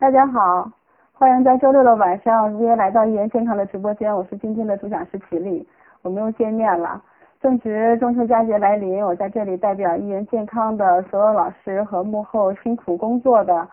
[0.00, 0.66] 大家好，
[1.12, 5.68] 欢迎在周六的晚上如约来到一言健康的直播间，我是今天的主讲师齐丽，
[6.00, 7.04] 我们又见面了。
[7.38, 13.68] 正值中秋佳节来临，我在这里代表一言健康的所有老师和幕后辛苦工作的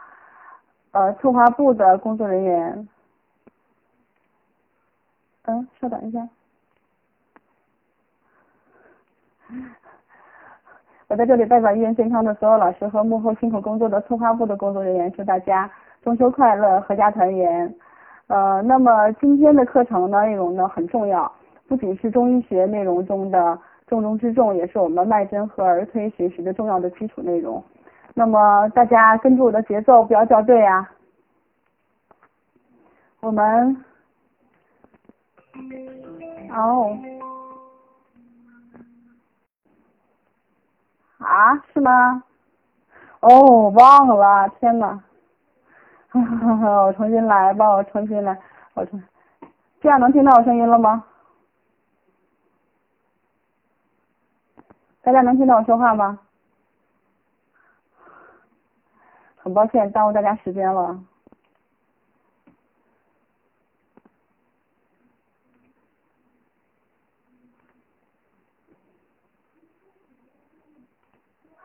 [0.92, 2.90] 呃策划部的工作人员，
[5.44, 6.28] 嗯，稍等一下。
[11.08, 15.72] 我在这里代表一元健康的所有老师和幕后辛苦工作的策划部的工作人员，祝大家
[16.08, 17.76] 中秋快乐，阖家团圆。
[18.28, 21.30] 呃，那么今天的课程呢内容呢很重要，
[21.68, 27.62] 不仅是中医学内容中的重中之重，也是我们脉诊和儿推学习的重要的基础内容。
[28.14, 30.90] 那么大家跟住我的节奏，不要掉队啊。
[33.20, 33.84] 我们，
[36.56, 36.98] 哦。
[41.18, 42.24] 啊，是吗？
[43.20, 45.04] 哦，忘了，天呐，
[46.88, 48.40] 我重新来吧，我重新来，
[48.74, 49.02] 我重，
[49.82, 51.06] 这样能听到我声音了吗？
[55.02, 56.20] 大家能听到我说话吗？
[59.38, 61.00] 很抱歉耽误大家时间了。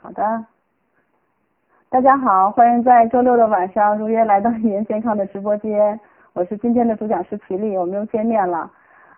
[0.01, 0.47] 好的，
[1.93, 6.01] 大家好，欢迎在周六的晚上如约来到一言健康的直播间，
[6.33, 8.71] 我是今天的主讲师齐丽，我们又见面了。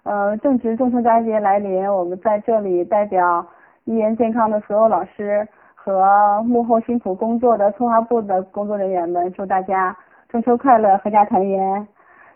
[0.03, 3.47] 呃，正值中秋佳节来临，我们在这里代表
[3.85, 9.97] 一言健康的所有老师和幕后辛苦工作的策划部的工作人员们，祝大家
[10.29, 11.87] 中秋快乐，阖家团圆。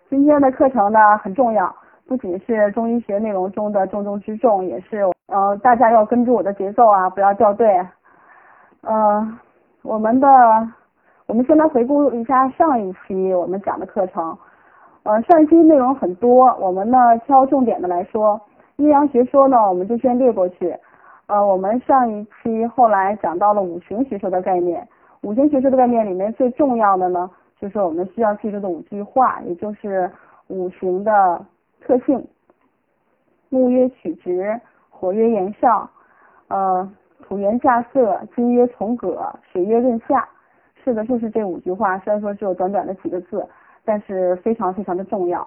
[0.08, 1.74] 今天的课程呢很重要，
[2.06, 7.84] 不仅是中医学内容中的重中之重，也是呃大家要跟住我的节奏啊，不要掉队。
[8.82, 9.38] 呃，
[9.88, 10.28] 我们的，
[11.24, 14.36] 我们先来回顾一下上一期我们讲的课程。
[15.04, 18.38] 呃，上一期内容很多，我们呢挑重点的来说。
[18.76, 20.76] 阴阳学说呢，我们就先略过去。
[21.26, 24.86] 呃，我们上一期后来讲到了五行学说的概念。
[25.22, 30.10] 五行学说的概念里面最重要的呢，就是我们需要记住的五句话，也就是
[30.48, 31.42] 五行的
[31.80, 32.22] 特性。
[33.48, 34.60] 木曰曲直，
[34.90, 35.88] 火曰炎上，
[36.48, 36.86] 呃。
[37.22, 40.28] 土元下色，金曰从葛，水曰润下。
[40.82, 41.98] 是的，就是这五句话。
[41.98, 43.46] 虽然说只有短短的几个字，
[43.84, 45.46] 但是非常非常的重要。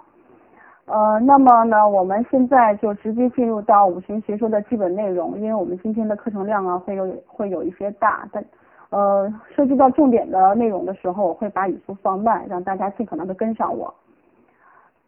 [0.85, 5.39] 呃，那么呢，我们现在就直接进入到五行学说的基本内容。
[5.39, 8.43] 因为我们今天的课程量啊，会有会有一些大，但
[8.89, 13.93] 呃，涉及到重点的内容的时候，我会把语速放慢，让大家尽可能的跟上我。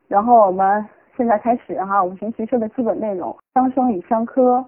[0.07, 0.83] 然后我们
[1.17, 4.63] 现在开始哈，五行学说的基本内容：相生与相克，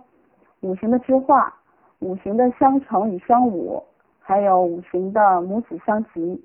[0.61, 1.53] 五行的之化。
[1.99, 3.81] 五行的相乘与相侮，
[4.19, 6.43] 还有五行的母子相及。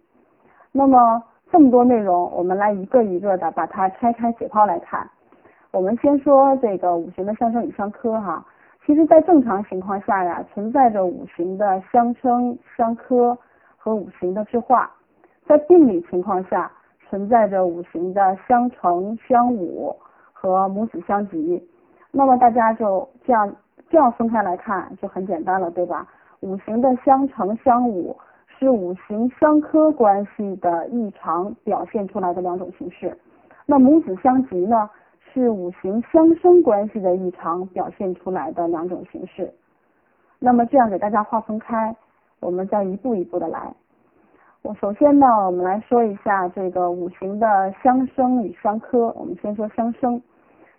[0.72, 5.09] 那么这么多内容，我们来一个一个的把它拆开解剖来看。
[5.72, 8.44] 我们先说这个五行的相生与相克哈。
[8.87, 13.37] 其实，在正常情况下呀，存在着五行的相生相克
[13.77, 14.91] 和五行的之化。
[15.47, 16.71] 在病理情况下，
[17.09, 19.94] 存在着五行的相乘相侮
[20.32, 21.69] 和母子相及。
[22.12, 23.53] 那么大家就这样。
[23.90, 26.06] 这样分开来看就很简单了，对吧？
[26.40, 33.18] 五行的相乘相侮是五行相克关系的异常表现出来的两种形式。
[33.66, 34.88] 那母子相及呢，
[35.32, 39.52] 是五行相生关系的异常表现出来的两种形式。
[40.38, 41.94] 那么这样给大家划分开，
[42.38, 43.74] 我们再一步一步的来。
[44.62, 49.12] 我首先呢，我们来说一下这个五行的相生与相克。
[49.16, 50.22] 我们先说相生，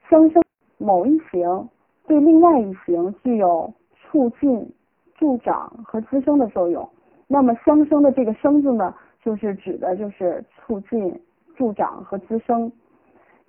[0.10, 0.42] 相生
[0.78, 1.70] 某一行。
[2.08, 4.74] 对另外一行具有促进、
[5.16, 6.88] 助长和滋生的作用。
[7.28, 11.22] 那么相生的这个生字呢，就是指的就是促进、
[11.56, 12.72] 助长和滋生。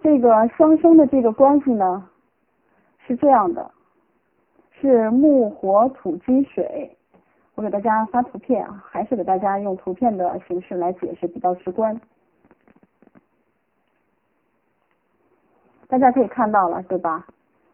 [0.01, 2.09] 这个相生的这个关系呢，
[3.07, 3.71] 是这样的，
[4.81, 6.97] 是木、火、土、金、水。
[7.55, 12.01] 我给大家发图片啊，还是给大家用图片的形式来解释比较直观。
[15.89, 17.27] 大家可以看到了，对吧？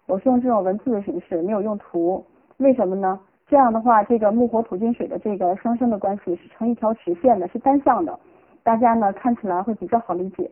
[0.08, 2.24] 我是用这种文字的形式，没有用图，
[2.56, 3.20] 为什么呢？
[3.46, 8.18] 这样的话，这个木火土金水的这个相生的关系是成一条直线的，是单向的，
[8.62, 10.50] 大家呢看起来会比较好理解。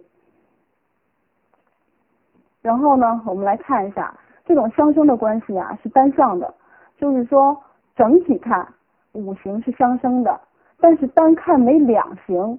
[2.60, 4.14] 然后呢，我们来看一下
[4.44, 6.52] 这种相生的关系啊，是单向的，
[6.98, 7.56] 就是说
[7.96, 8.66] 整体看
[9.12, 10.38] 五行是相生的，
[10.78, 12.58] 但是单看每两行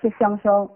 [0.00, 0.66] 是相生，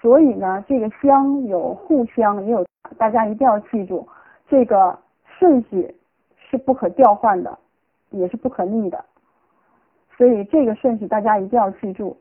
[0.00, 2.66] 所以呢，这个相有互相，也有
[2.96, 4.04] 大家一定要记住。
[4.48, 4.98] 这个
[5.38, 5.94] 顺序
[6.36, 7.58] 是不可调换的，
[8.10, 9.04] 也是不可逆的，
[10.16, 12.16] 所以这个顺序大家一定要记住。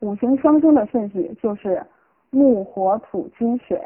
[0.00, 1.82] 五行相生的顺序就是
[2.30, 3.80] 木火土金水。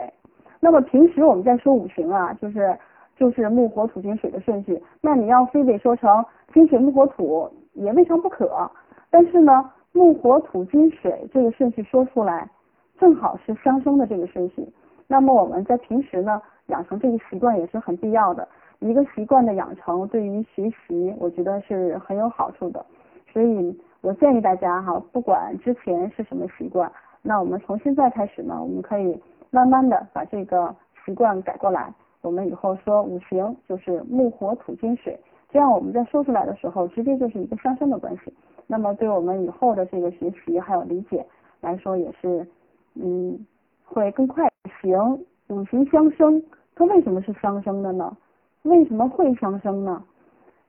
[0.60, 2.76] 那么平时我们在说五行啊，就是
[3.16, 4.82] 就是木火土金水的顺序。
[5.00, 8.68] 那你要非得说成金水木火土，也未尝不可。
[9.10, 12.50] 但是呢，木火土金水这个顺序说出来，
[12.98, 14.66] 正好是相生的这个顺序。
[15.06, 18.46] 那么我们在平时呢，养成这个习惯也是很必要的。
[18.80, 22.84] 一个习惯的养成，对于学习，我觉得是很有好处的。
[23.32, 26.90] 所以我建议大家哈，不管之前是什么习惯，
[27.22, 29.20] 那我们从现在开始呢，我们可以
[29.50, 30.74] 慢慢的把这个
[31.04, 31.92] 习惯改过来。
[32.22, 35.18] 我们以后说五行就是木火土金水，
[35.48, 38.32] 这样我们在说出来的时候，直接就是一个相生的关系。
[38.66, 41.24] 那么对我们以后的这个学习还有理解
[41.60, 42.46] 来说，也是
[42.94, 43.46] 嗯
[43.84, 44.48] 会更快。
[44.82, 46.42] 行，五行相生，
[46.76, 48.16] 它为什么是相生的呢？
[48.62, 50.02] 为什么会相生呢？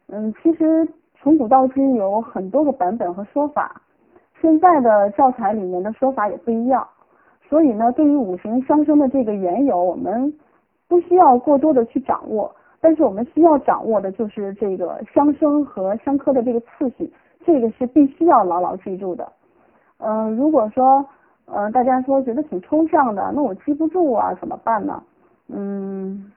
[0.08, 0.88] 嗯，其实
[1.20, 3.82] 从古到今有很多个版本和说法，
[4.40, 6.88] 现在的教材里面的说法也不一样。
[7.50, 10.34] 所以呢，对于五行相生的这个缘由，我们
[10.88, 17.12] 不需要过多的去掌握，但是我们需要掌握的就是这个相生和相克的这个次序，
[17.46, 19.28] 这个是必须要牢牢记住的。
[19.98, 21.06] 嗯，如果说
[21.46, 25.04] 呃大家说觉得挺抽象的，那我记不住啊，怎么办呢？
[25.48, 26.32] 嗯，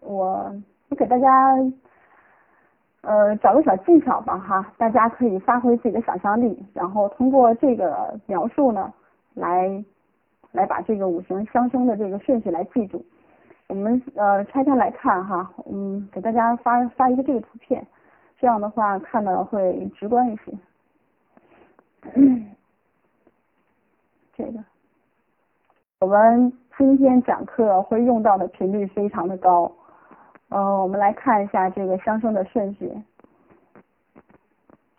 [0.00, 0.54] 我。
[0.88, 1.52] 我给大家
[3.00, 8.94] 呃找个小技巧吧哈，大家可以发挥自己的想象力，然后通过这个描述呢，
[9.34, 9.84] 来
[10.52, 13.04] 来把这个五行相生的这个顺序来记住。
[13.66, 17.84] 我们呃拆开来看哈，嗯，给大家发发一个这个图片，
[18.38, 20.52] 这样的话看的会直观一些。
[24.36, 24.64] 这个
[25.98, 29.72] 我们今天讲课会用到的频率非常的高。
[30.50, 32.92] 呃，我们来看一下这个相生的顺序。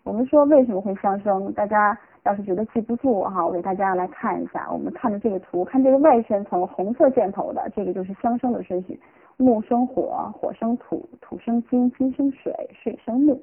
[0.04, 1.54] 我们说为什么会相生？
[1.54, 4.68] 大家要是觉得记不住哈，我给大家来看一下。
[4.72, 9.00] 我们看的这个图，看这个外圈层红色箭头的，这个就是相生的顺序：
[9.38, 13.40] 木生火，火生土，土生金，金生水，水生木。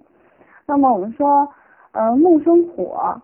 [0.67, 1.49] 那么我们说，
[1.93, 3.23] 呃，木生火，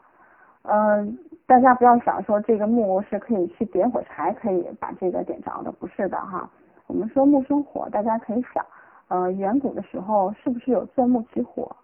[0.62, 1.18] 嗯，
[1.50, 6.48] 大家不要想说这个木是可以去点火柴，可以把这个点着的，不是的哈。
[6.86, 8.64] 我们说木生火，大家可以想，
[9.08, 11.74] 呃，远古的时候是不是有钻木取火，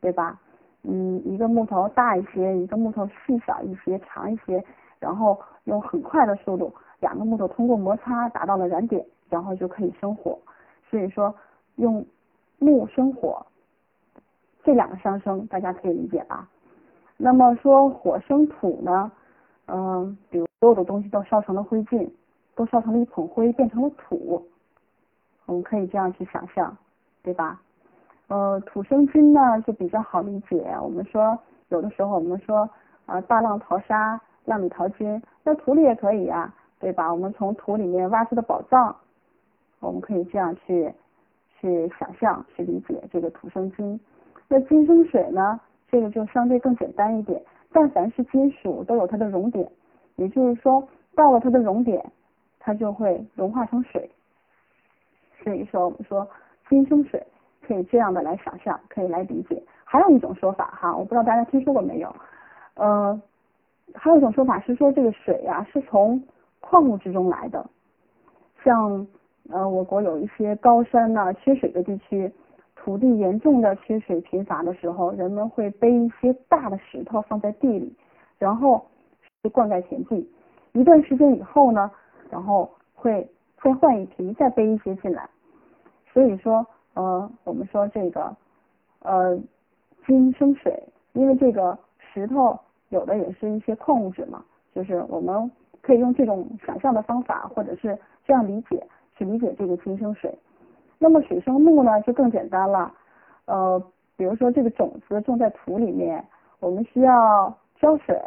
[0.00, 0.38] 对吧？
[0.84, 4.64] 嗯，一个木头大一些，一个木头细小一些，长一些，
[5.00, 10.38] 然后用很快的速度，两个木头通过摩擦达到了燃点，然后就可以生火。
[10.88, 11.34] 所以说，
[11.74, 12.06] 用
[12.60, 13.44] 木生火，
[14.62, 16.48] 这两个相生大家可以理解吧？
[17.16, 19.10] 那么说火生土呢？
[19.66, 22.08] 嗯，比如所有的东西都烧成了灰烬。
[22.56, 24.40] 都烧成了一捧灰，变成了土，
[25.46, 26.76] 我们可以这样去想象，
[27.20, 27.60] 对吧？
[28.28, 30.64] 呃，土生金呢就比较好理解。
[30.80, 31.36] 我们说
[31.70, 32.70] 有的时候我们说
[33.06, 37.12] 啊大浪淘沙，浪里淘金，那土里也可以呀，对吧？
[37.12, 38.94] 我们从土里面挖出的宝藏，
[39.80, 40.94] 我们可以这样去
[41.58, 43.98] 去想象去理解这个土生金。
[44.46, 45.60] 那金生水呢？
[45.94, 47.40] 这个就相对更简单一点。
[47.72, 49.70] 但凡是金属都有它的熔点，
[50.16, 50.82] 也就是说
[51.14, 52.04] 到了它的熔点。
[52.66, 54.10] 它就会融化成水，
[55.42, 56.26] 所以说我们说
[56.66, 57.22] 金生水
[57.60, 59.62] 可以这样的来想象，可以来理解。
[59.84, 62.16] 还有一种说法哈，我不知道大家听说过没有？
[62.76, 63.20] 呃，
[63.94, 66.18] 还有一种说法是说这个水呀是从
[66.60, 67.62] 矿物之中来的。
[68.62, 69.06] 像
[69.50, 72.32] 呃我国有一些高山呐缺水的地区，
[72.84, 77.90] 土地严重的缺水贫乏的时候，人们会背一些大的石头放在地里，
[78.38, 78.84] 然后
[79.52, 80.30] 灌溉田地。
[80.72, 81.90] 一段时间以后呢？
[82.28, 83.26] 然后会
[83.62, 85.26] 再换一批，再背一些进来。
[86.12, 88.36] 所以说，呃，我们说这个，
[89.00, 89.38] 呃，
[90.06, 90.82] 金生水，
[91.14, 92.58] 因为这个石头
[92.90, 95.50] 有的也是一些矿物质嘛，就是我们
[95.80, 98.86] 可以用这种想象的方法，或者是这样理解
[99.16, 100.36] 去理解这个金生水。
[100.98, 102.92] 那么水生木呢，就更简单了。
[103.46, 103.82] 呃，
[104.16, 106.24] 比如说这个种子种在土里面，
[106.60, 108.18] 我们需要浇水，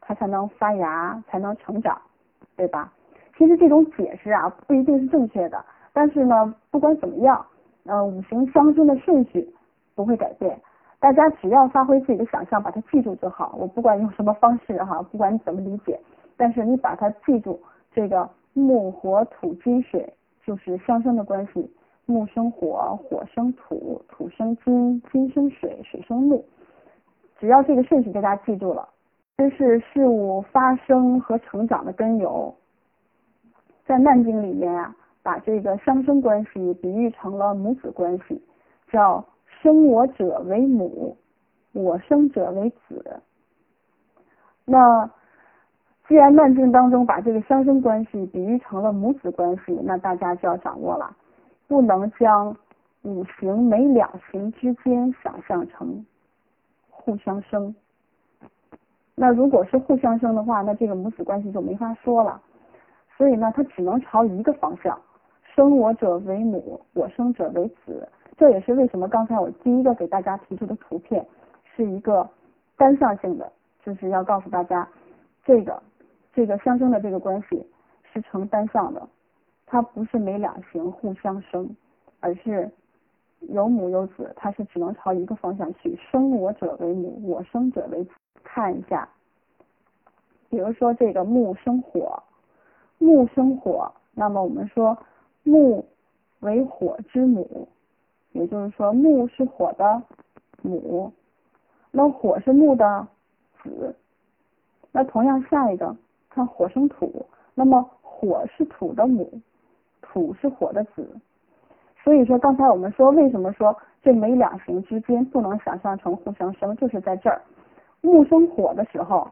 [0.00, 2.00] 它才能发芽，才能成长，
[2.56, 2.92] 对吧？
[3.36, 7.44] 其实这种解释啊不一定是正确的，但是呢，不管怎么样，
[7.84, 9.46] 呃，五行相生的顺序
[9.94, 10.58] 不会改变，
[10.98, 13.54] 大家只要发挥自己的想象，把它记住就好。
[13.58, 16.00] 我不管用什么方式哈，不管你怎么理解，
[16.36, 17.60] 但是你把它记住，
[17.92, 20.10] 这个木火土金水
[20.42, 21.70] 就是相生的关系，
[22.06, 26.44] 木生火，火生土，土生金，金生水，水生木。
[27.38, 28.88] 只要这个顺序大家记住了，
[29.36, 32.54] 这是事物发生和成长的根由。
[33.84, 38.40] 在《难经》里面啊，把这个相生关系比喻成了母子关系，
[38.90, 39.24] 叫
[39.60, 41.16] 生我者为母，
[41.72, 43.20] 我生者为子。
[44.64, 45.10] 那
[46.08, 51.16] 既然《难经》当中把这个相生关系比喻成了母子关系，那大家就要掌握了，
[51.68, 52.56] 不能将
[53.02, 56.04] 五行每两行之间想象成
[56.90, 57.74] 互相生。
[59.14, 62.40] 那如果是互相生的话，那这个母子关系就没法说了。
[63.16, 65.00] 所以呢，它只能朝一个方向，
[65.42, 68.06] 生我者为母，我生者为子。
[68.36, 71.26] 这也是为什么刚才我第一个给大家提出的图片
[71.74, 72.28] 是一个
[72.76, 73.50] 单向性的，
[73.82, 74.86] 就是要告诉大家，
[75.42, 75.82] 这个
[76.34, 77.66] 这个相生的这个关系
[78.12, 79.08] 是成单向的，
[79.66, 81.68] 它不是每两行互相生，
[82.20, 82.70] 而是
[83.40, 88.10] 有母有子，它是只能朝一个方向去，生我者为母，我生者为子。
[88.44, 89.08] 看一下，
[90.48, 92.22] 比如说这个木生火，
[92.98, 94.96] 木生火，那么我们说
[95.42, 95.84] 木
[96.40, 97.68] 为火之母，
[98.32, 100.00] 也就是说木是火的
[100.62, 101.12] 母，
[101.90, 103.08] 那火是木的
[103.62, 103.94] 子。
[104.92, 105.94] 那同样下一个，
[106.30, 109.28] 看火生土，那么火是土的母，
[110.16, 111.06] 土是火的子。
[112.02, 117.42] 所以说刚才我们说为什么说这每两行之间不能想象成互相生，就是在这儿。
[118.00, 119.28] 木生火的时候，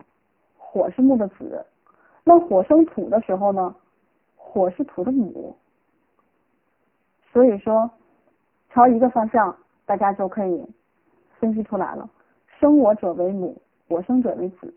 [0.59, 1.65] 火是木的子；
[2.23, 3.75] 那火生土的时候呢，
[4.37, 5.57] 火是土的母。
[7.33, 7.91] 所以说，
[8.69, 10.67] 朝一个方向，大家就可以
[11.39, 12.07] 分析出来了：
[12.61, 13.57] 生我者为母，
[13.89, 14.75] 我生者为子。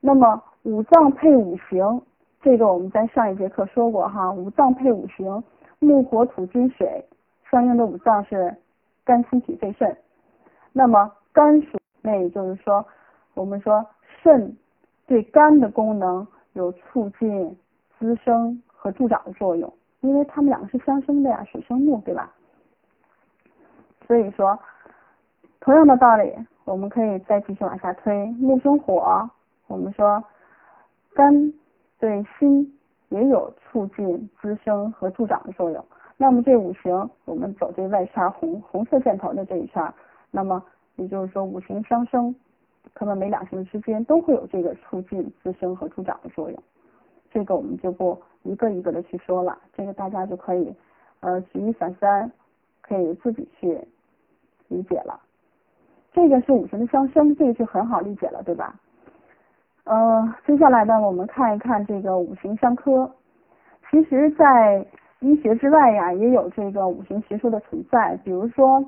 [0.00, 2.02] 那么五脏配五行，
[2.42, 5.42] 这个我们在上一节课说过哈，五脏配五行，
[5.78, 7.04] 木火土金水，
[7.50, 8.54] 相应的五脏是
[9.04, 9.96] 肝心脾肺肾。
[10.72, 11.78] 那么肝属。
[12.04, 12.84] 那也就是说，
[13.34, 13.86] 我们说
[14.20, 14.56] 肾
[15.06, 17.56] 对肝的功能有促进
[17.96, 22.32] 滋生和助长的作用，因为它们两个是相生的呀，水生木，对吧？
[24.04, 24.58] 所以说，
[25.60, 26.34] 同样的道理，
[26.64, 29.30] 我们可以再继续往下推，木生火，
[29.68, 30.24] 我们说
[31.14, 31.32] 肝
[32.02, 32.76] 对心
[33.10, 35.84] 也有促进滋生和助长的作用。
[36.16, 39.94] 那么这五行，我们走这外圈红红色箭头的这一圈，
[40.32, 40.60] 那么。
[40.96, 42.34] 也就是说，五行相生，
[42.94, 46.62] 它们每两行之间都会有这个促进滋生和助长的作用。
[47.30, 50.74] 这个我们就不一个一个的去说了，这个大家就可以
[51.20, 52.30] 呃举一反三，
[52.82, 53.80] 可以自己去
[54.68, 55.18] 理解了。
[56.12, 58.78] 这个是五行的相生，这个就很好理解了，对吧？
[59.84, 63.10] 呃，接下来呢，我们看一看这个五行相克。
[63.90, 64.86] 其实，在
[65.20, 68.84] 医学之外呀，也有这个五行学说的存在，比如说。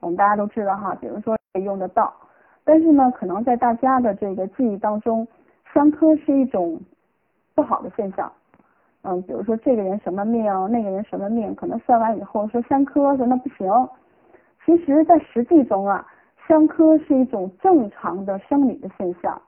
[0.00, 2.12] 我们大家都知道哈，比如说用得到，
[2.64, 5.26] 但是呢，可能在大家的这个记忆当中，
[5.72, 6.78] 相克是一种
[7.54, 8.30] 不好的现象。
[9.02, 13.66] 嗯，比如说这个人什么命，那个人什么命，可能算完以后说相克，说那不行。
[14.64, 16.06] 其实，在实际中啊，
[16.46, 19.40] 相克是一种正常的生理的现象，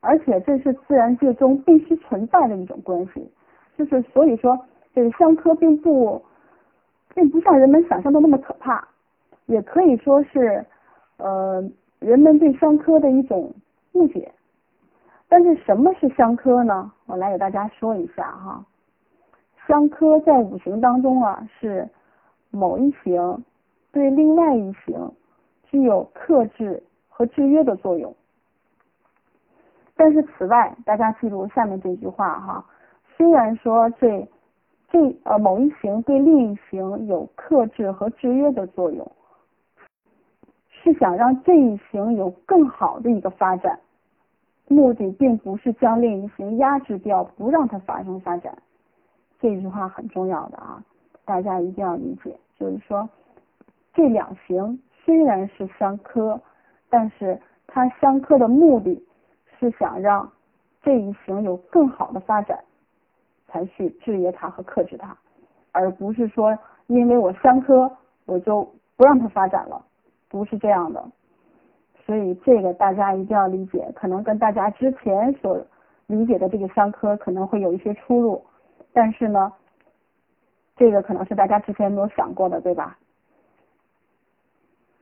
[0.00, 3.30] 而且这是自然界中必须存在的一种关系。
[3.76, 4.58] 就是所以说，
[4.94, 6.22] 这个相克并不
[7.14, 8.86] 并不像人们想象的那么可怕。
[9.46, 10.64] 也可以说是，
[11.16, 11.62] 呃，
[11.98, 13.52] 人们对相克的一种
[13.92, 14.30] 误解。
[15.28, 16.92] 但是什么是相克呢？
[17.06, 18.64] 我来给大家说一下哈。
[19.66, 21.88] 相克在五行当中啊，是
[22.50, 23.44] 某一行
[23.92, 25.12] 对另外一行
[25.64, 28.14] 具有克制和制约的作用。
[30.00, 32.64] 但是此外，大家记住下面这句话哈。
[33.18, 34.26] 虽然说这
[34.88, 39.06] 这呃某一行对另一行有克制和制约的作用。
[40.70, 43.78] 是想让这一行有更好的一个发展，
[44.68, 48.56] 目的并不是将另一行压制掉，不让它发生发展。
[49.38, 50.82] 这句话很重要的啊，
[51.26, 52.34] 大家一定要理解。
[52.58, 53.06] 就是说，
[53.92, 56.40] 这两行虽然是相克，
[56.88, 59.04] 但是它相克的目的
[59.60, 60.32] 是想让
[60.82, 62.58] 这一行有更好的发展，
[63.46, 65.14] 才去制约它和克制它，
[65.70, 67.88] 而不是说因为我相克，
[68.24, 69.84] 我就不让它发展了。
[70.30, 71.04] 不是这样的，
[72.06, 75.60] 所以这个大家一定要理解，可能跟大家之前所
[76.06, 78.42] 理解的这个相科可能会有一些出入，
[78.92, 79.52] 但是呢，
[80.76, 82.96] 这个可能是大家之前没有想过的，对吧？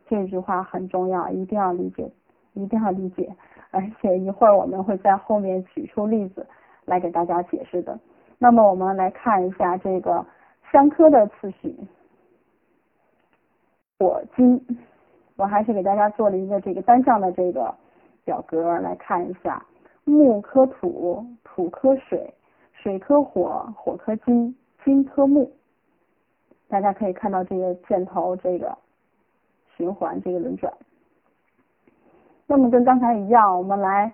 [0.09, 2.11] 这句话很重要，一定要理解，
[2.55, 3.31] 一定要理解，
[3.71, 6.47] 而且一会儿我们会在后面举出例子
[6.85, 7.99] 来给大家解释的。
[8.39, 10.25] 那么我们来看一下这个
[10.71, 11.75] 相科的次序，
[13.99, 14.65] 火金。
[15.37, 17.73] 我还是给大家做了一个这个单向的这个
[18.25, 19.65] 表格来看一下，
[20.05, 22.35] 木克土，土克水，
[22.73, 24.53] 水克火，火克金，
[24.85, 25.53] 金克木。
[26.69, 28.77] 大家可以看到这个箭头这个
[29.77, 30.73] 循环这个轮转。
[32.51, 34.11] 那么跟刚才一样，我们来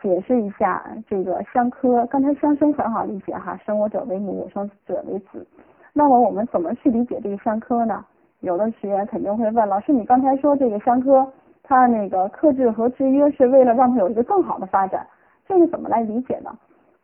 [0.00, 2.06] 解释一下这个相克。
[2.06, 5.46] 刚才相生很好理解哈，生我者为母，我生者为子。
[5.92, 8.02] 那么我们怎么去理解这个相克呢？
[8.40, 11.30] 有的学员肯定会问老师，你刚才说这个相克，
[11.62, 15.06] 它那个克制和制约是为了让它有一个更好的发展，
[15.46, 16.50] 这个怎么来理解呢？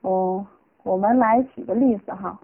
[0.01, 0.43] 哦，
[0.85, 2.41] 我们来举个例子哈，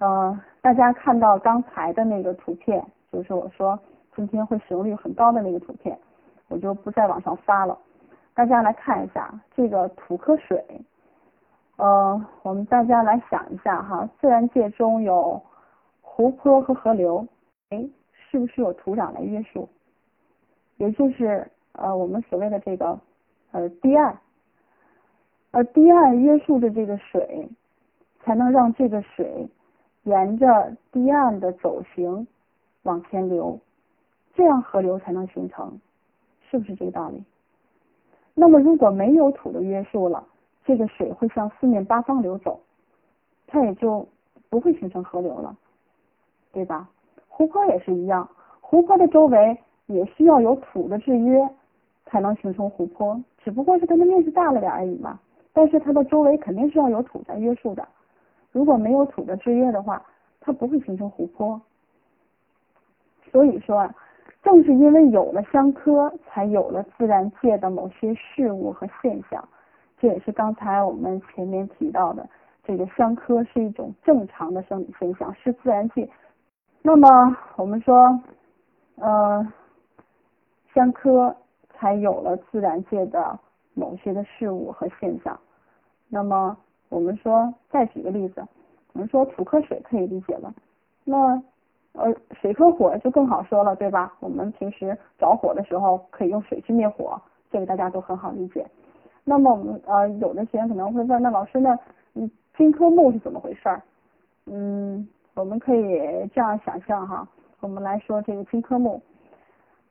[0.00, 3.78] 呃，大家看到刚才的那个图片，就是我说
[4.16, 5.96] 今天会使用率很高的那个图片，
[6.52, 7.78] 我就不在往上发了，
[8.34, 10.62] 大家来看一下这个土克水，
[11.76, 15.40] 呃，我们大家来想一下哈，自然界中有
[16.02, 17.26] 湖泊和河流。
[17.70, 19.66] 哎，是不是有土壤来约束？
[20.76, 22.98] 也就是呃我们所谓的这个
[23.52, 24.18] 呃堤岸，
[25.52, 27.48] 而堤岸约束着这个水，
[28.20, 29.48] 才能让这个水
[30.02, 32.26] 沿着堤岸的走行
[32.82, 33.58] 往前流，
[34.34, 35.80] 这样河流才能形成，
[36.52, 37.24] 是不是这个道理？
[38.34, 40.22] 那么如果没有土的约束了，
[40.66, 42.60] 这个水会向四面八方流走，
[43.46, 44.06] 它也就
[44.50, 45.56] 不会形成河流了，
[46.52, 46.86] 对吧？
[47.26, 48.28] 湖泊也是一样，
[48.60, 51.48] 湖泊的周围也需要有土的制约，
[52.04, 53.18] 才能形成湖泊。
[53.38, 55.18] 只不过是它的面积大了点而已嘛。
[55.54, 57.88] 但是它的周围肯定是要有土在约束的。
[58.50, 60.04] 如果没有土的制约的话，
[60.38, 61.58] 它不会形成湖泊。
[63.30, 63.88] 所以说，
[64.42, 69.48] 正是因为有了相克，才有了自然界的某些事物和现象。
[69.98, 72.28] 这也是刚才我们前面提到的，
[72.64, 76.08] 这个相克是一种正常的生理现象，是自然界。
[76.82, 78.20] 那么我们说，
[78.96, 79.46] 呃，
[80.74, 81.36] 相克
[81.74, 83.38] 才有了自然界的
[83.74, 85.38] 某些的事物和现象。
[86.08, 86.56] 那么
[86.88, 88.44] 我们说，再举个例子，
[88.92, 90.52] 我们说土克水可以理解了。
[91.04, 91.40] 那
[91.92, 94.12] 呃，水克火就更好说了，对吧？
[94.20, 97.20] 我们平时着火的时候可以用水去灭火，
[97.50, 98.66] 这个大家都很好理解。
[99.24, 101.78] 那么我们呃，有的学员可能会问，那老师呢？
[102.14, 103.82] 嗯，金克木是怎么回事儿？
[104.46, 105.08] 嗯。
[105.34, 105.98] 我们可以
[106.34, 107.26] 这样想象哈，
[107.60, 109.00] 我们来说这个金科木，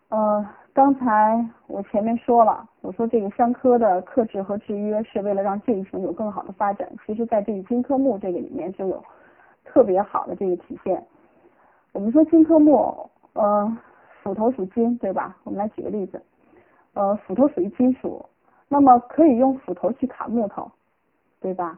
[0.10, 9.04] 呃，刚才我前面说了，我说这个相克的克制和制约是为了让这一型有更好的发展，其实在这个金科木这个里面就有
[9.66, 11.04] 特别好的这个体现。
[11.94, 13.78] 我们说金科目，呃，
[14.24, 15.38] 斧头属金，对吧？
[15.44, 16.22] 我们来举个例子，
[16.94, 18.26] 呃，斧头属于金属，
[18.68, 20.72] 那么可以用斧头去砍木头，
[21.40, 21.78] 对吧？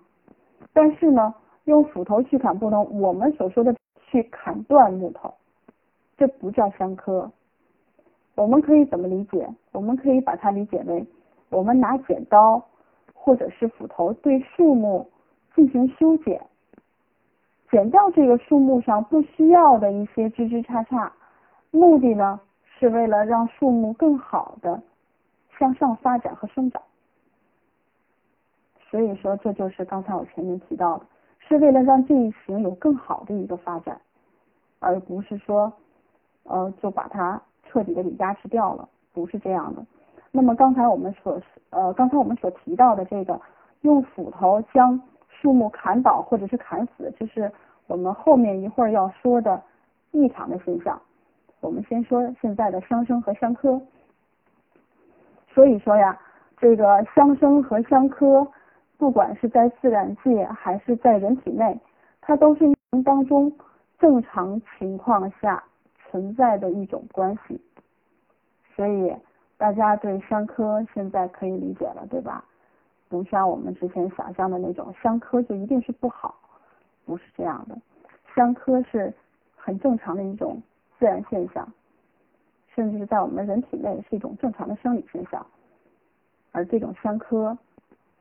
[0.74, 1.34] 但是呢？
[1.66, 5.34] 用斧头去砍不能，我们所说的去砍断木头，
[6.18, 7.32] 这不叫相克。
[8.36, 9.48] 我们可以怎么理解？
[9.72, 11.08] 我们可以把它理解为，
[11.50, 12.62] 我们拿剪刀
[13.14, 15.10] 或者是斧头对树木
[15.56, 16.46] 进行修剪，
[17.74, 21.10] 剪掉这个树木上不需要的一些枝枝杈杈，
[21.72, 22.40] 目的呢
[22.78, 24.80] 是为了让树木更好的
[25.58, 26.80] 向上发展和生长。
[28.92, 31.06] 所以说，这就是刚才我前面提到的。
[31.40, 34.00] 是为了让这一型有更好的一个发展，
[34.80, 35.74] 而不是说，
[36.44, 39.84] 呃，就把它彻底的给压制掉了，不是这样的。
[40.32, 43.42] 那么刚才我们所呃，刚才我们所提到的这个
[43.82, 45.02] 用斧头将
[45.44, 47.52] 树木砍倒或者是砍死，这是
[47.88, 49.62] 我们后面一会儿要说的
[50.12, 50.98] 异常的现象。
[51.60, 53.78] 我们先说现在的相生和相克。
[55.54, 56.18] 所以说呀，
[56.56, 58.48] 这个相生和相克。
[58.98, 61.78] 不管是在自然界还是在人体内，
[62.22, 63.52] 它都是一当中
[64.00, 65.62] 正常情况下
[65.98, 67.60] 存在的一种关系。
[68.74, 69.14] 所以
[69.58, 72.46] 大家对相克现在可以理解了，对吧？
[73.14, 76.34] 不像我们之前想象的那种相克就一定是不好，
[77.06, 77.78] 不是这样的。
[78.34, 79.14] 相克是
[79.56, 80.60] 很正常的一种
[80.98, 81.72] 自然现象，
[82.74, 85.46] 甚至是在我们人体内是一种正常的生理现象。
[86.52, 87.56] 而这种相克。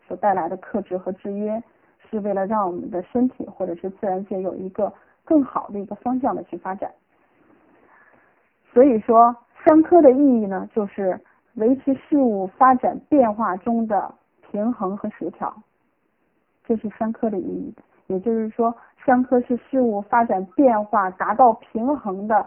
[0.09, 1.63] 所带来的克制和制约，
[2.11, 4.93] 是为了让我们的身体或者是自然界有一个
[5.25, 6.93] 更好的一个方向的去发展。
[8.73, 11.19] 所以说，相克的意义呢，就是
[11.55, 14.13] 维持事物发展变化中的
[14.53, 15.51] 平衡和协调，
[16.65, 17.75] 这是相克的意义。
[18.09, 18.75] 也就是说，
[19.07, 22.47] 相克是事物发展变化达到平衡的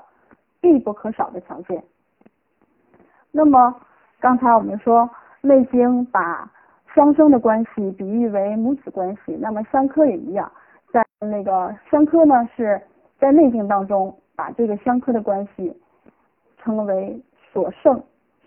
[0.62, 1.84] 必不可少的条件。
[3.32, 3.76] 那么，
[4.20, 5.10] 刚才我们说
[5.48, 6.50] 《内经》把
[6.94, 10.52] 相生的关系比喻为母子关系，那么相克也一样，
[10.92, 12.80] 在那个相克呢是
[13.18, 15.76] 在内经当中把这个相克的关系
[16.60, 17.20] 称为
[17.52, 18.04] 所胜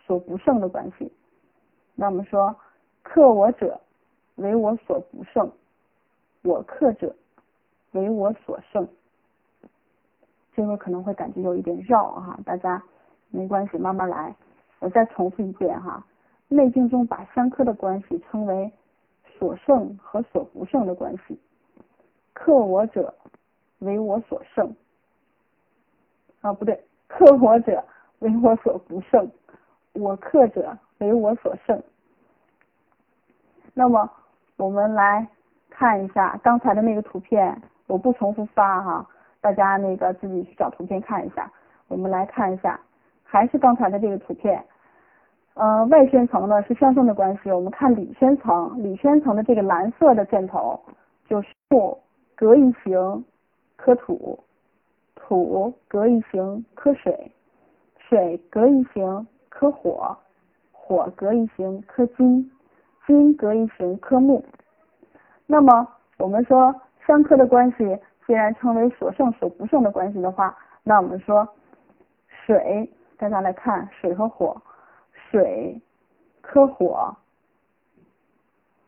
[0.07, 1.13] 所不胜的关系。
[1.97, 2.55] 那么说
[3.09, 3.81] 克我者
[4.37, 5.51] 为我所不胜，
[6.43, 7.17] 我克者
[7.93, 8.87] 为我所胜。
[10.55, 12.83] 这个可能会感觉有一点绕哈，大家
[13.31, 14.37] 没关系，慢慢来。
[14.81, 16.05] 我再重复一遍哈。
[16.49, 18.71] 内经》中把相克的关系称为
[19.39, 21.41] 所胜和所不胜的关系。
[22.35, 23.15] 克我者
[23.79, 24.77] 为我所胜，
[26.43, 27.83] 啊不对，克我者
[28.19, 29.31] 为我所不胜，
[29.95, 31.83] 我克者为我所胜。
[33.79, 34.11] 那么
[34.57, 35.25] 我们来
[35.71, 39.07] 看一下刚才的那个图片，我不重复发哈，
[39.41, 41.49] 大家那个自己去找图片看一下。
[41.87, 42.81] 我们来看一下，
[43.23, 44.61] 还是刚才的这个图片。
[45.55, 50.81] 呃，外宣层呢是相生的关系，我们看里宣层，里宣层的这个蓝色的箭头
[51.29, 51.97] 就是木
[52.35, 53.25] 隔一行
[53.77, 54.41] 克土，
[55.15, 57.31] 土隔一行克水，
[57.97, 60.19] 水隔一行克火，
[60.73, 62.51] 火隔一行克金，
[63.09, 64.45] 金隔一行科木。
[65.47, 66.75] 那么我们说
[67.07, 71.49] 相克的关系，既然称为所胜所不胜的关系的话，那我们说
[72.29, 74.61] 水，大家来看水和火。
[75.31, 75.81] 水
[76.43, 77.17] 克火，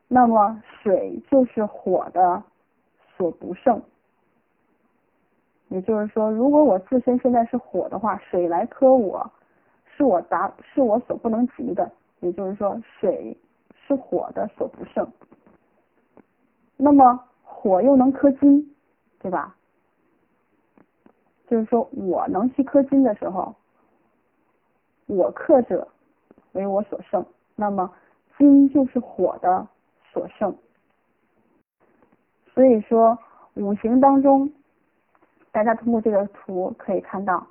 [0.07, 2.43] 那么水就是火的
[3.17, 3.81] 所不胜。
[5.69, 9.31] 也就是说，如果我自身现在是火的话，水来克我，
[9.97, 11.91] 是我达是我所不能及的。
[12.21, 13.35] 也就是说，水
[13.91, 15.11] 是火的所不胜。
[16.77, 18.75] 那么火又能克金，
[19.19, 19.57] 对吧？
[21.49, 23.53] 就是说我能去克金的时候，
[25.07, 25.89] 我克者。
[26.53, 27.25] 为我所胜，
[27.55, 27.89] 那么
[28.37, 29.69] 金就是火的
[30.13, 30.53] 所胜。
[32.53, 33.17] 所以说
[33.55, 34.53] 五行当中，
[35.53, 37.47] 大家通过这个图可以看到，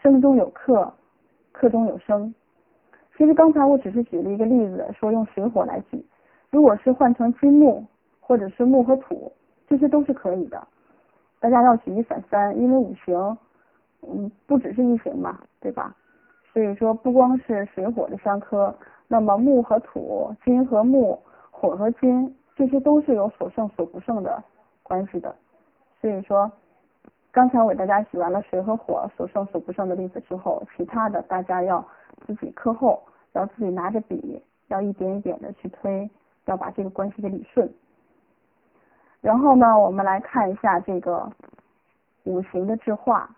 [0.00, 0.94] 生中有克，
[1.52, 2.34] 克中有生。
[3.16, 6.04] 其实刚才我只是举了一个例子，说用水火来举。
[6.50, 7.84] 如果是换成金木，
[8.20, 9.32] 或者是木和土，
[9.66, 10.66] 这些都是可以的。
[11.40, 13.36] 大家要举一反三，因为五行，
[14.02, 15.94] 嗯，不只是一行嘛，对吧？
[16.52, 18.74] 所以说，不光是水火的相克，
[19.08, 21.18] 那么木和土、金和木、
[21.50, 24.42] 火和金，这些都是有所胜所不胜的
[24.82, 25.34] 关系的。
[26.00, 26.50] 所以说，
[27.32, 31.82] 刚才我给大家举完了水和火所剩所不剩的例子之后，其他的大家要
[32.26, 36.08] 自己课后，要自己拿着笔，要一点一点的去推，
[36.44, 37.72] 要把这个关系给理顺。
[39.22, 41.26] 然后呢，我们来看一下这个
[42.24, 43.28] 五行的制化。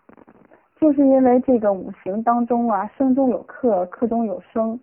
[0.77, 4.77] 就是因为这个五行当中啊，生中有克，克中有生，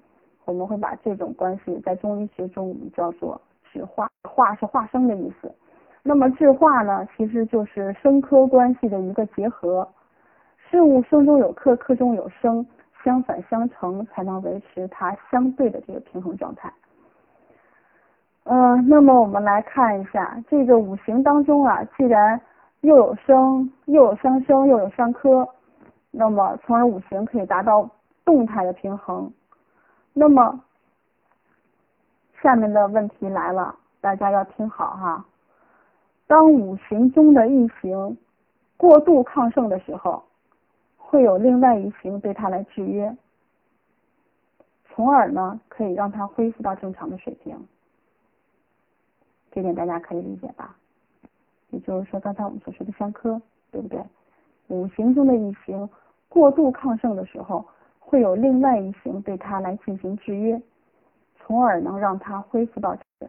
[0.46, 3.38] 我们会把这种关系在中医学中我们叫做
[3.70, 5.54] 制化，化是化生的意思。
[6.02, 9.88] 那么制化呢，其实就是生克关系的一个结合。
[10.68, 12.66] 事物生中有克，克中有生，
[13.04, 16.72] 相反相成，才能维持它相对的这个平衡状态。
[18.44, 22.40] 嗯，那么我们来看一下这个五行当中啊，既然
[22.80, 25.48] 又有生，又有相生，又有相克。
[26.10, 27.88] 那么，从而五行可以达到
[28.24, 29.32] 动态的平衡。
[30.12, 30.60] 那么，
[32.42, 35.24] 下面的问题来了，大家要听好哈。
[36.32, 38.16] 当五行中的一行
[38.78, 40.24] 过度亢盛的时候，
[40.96, 43.14] 会有另外一行对它来制约，
[44.86, 47.54] 从而呢可以让它恢复到正常的水平。
[49.50, 50.74] 这点大家可以理解吧？
[51.68, 53.38] 也就是说，刚才我们所说的相克，
[53.70, 54.02] 对不对？
[54.68, 55.86] 五行中的一行。
[56.30, 57.62] 过度亢盛的时候，
[58.00, 60.62] 会有另外一行对它来进行制约，
[61.36, 63.28] 从而能让它恢复到正。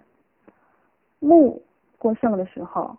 [1.19, 1.61] 木
[2.03, 2.97] 过剩的时候，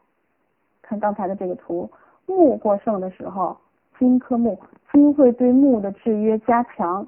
[0.80, 1.90] 看刚才的这个图，
[2.24, 3.54] 木过剩的时候，
[3.98, 4.58] 金克木，
[4.90, 7.06] 金会对木的制约加强，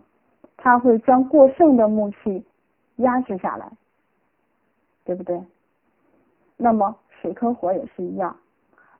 [0.58, 2.44] 它会将过剩的木气
[2.96, 3.72] 压制下来，
[5.04, 5.42] 对不对？
[6.58, 8.36] 那么水克火也是一样，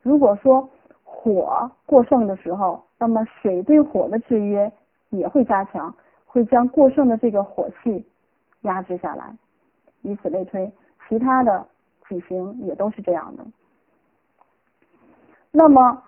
[0.01, 0.67] 如果说
[1.05, 4.73] 火过剩的时候，那么水对火的制约
[5.11, 8.07] 也会加强，会将过剩的这个火气
[8.63, 9.37] 压制下来，
[10.01, 10.73] 以此类推，
[11.07, 11.67] 其他的
[12.09, 13.45] 体型也都是这样的。
[15.51, 16.03] 那么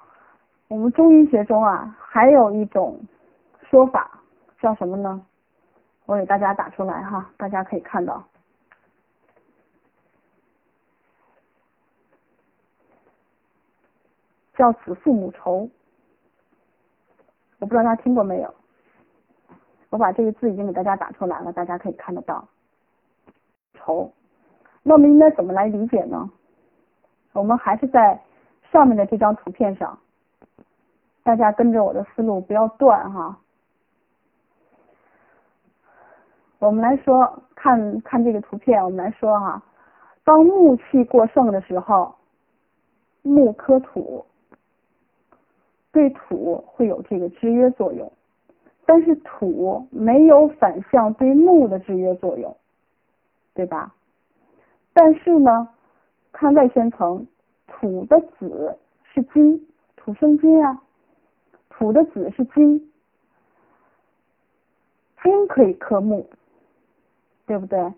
[0.68, 3.00] 我们中医学中啊，还有一种
[3.70, 4.20] 说法
[4.60, 5.24] 叫什么呢？
[6.06, 8.26] 我给大家打出来哈，大家可以看到，
[14.56, 15.68] 叫子父母仇。
[17.58, 18.54] 我不知道大家听过没有，
[19.90, 22.46] 我把这个字已经给大家打出来了，大家可以看得到。
[23.74, 24.12] 愁，
[24.88, 26.30] 那我们应该怎么来理解呢？
[27.34, 28.18] 我们还是在
[28.72, 29.98] 上面的这张图片上，
[31.22, 33.38] 大家跟着我的思路不要断哈。
[36.58, 39.62] 我们来说，看看这个图片，我们来说哈，
[40.24, 42.14] 当木气过盛的时候，
[43.20, 44.24] 木克土。
[45.92, 48.10] 对土会有这个制约作用，
[48.86, 52.56] 但是土没有反向对木的制约作用，
[53.52, 53.92] 对吧？
[55.00, 55.68] 但是呢，
[56.32, 57.24] 看外宣层，
[57.68, 60.82] 土的子是金，土生金啊，
[61.70, 62.90] 土的子是金，
[65.22, 66.26] 金可以克木，
[67.46, 67.94] 对不对？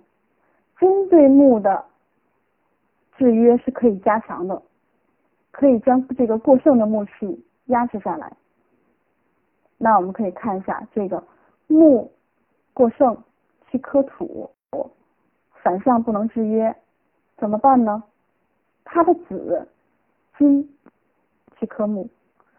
[0.79, 1.87] 金对木的
[3.17, 4.61] 制约是可以加强的，
[5.53, 8.31] 可以将这个过剩的木气压制下来。
[9.79, 11.25] 那我们可以看一下这个
[11.67, 12.13] 木
[12.75, 13.17] 过剩
[13.71, 14.51] 去克土，
[15.63, 16.77] 反向不能制约。
[17.41, 18.03] 怎么办呢？
[18.85, 19.67] 它的子
[20.37, 20.77] 金
[21.57, 22.07] 去克木，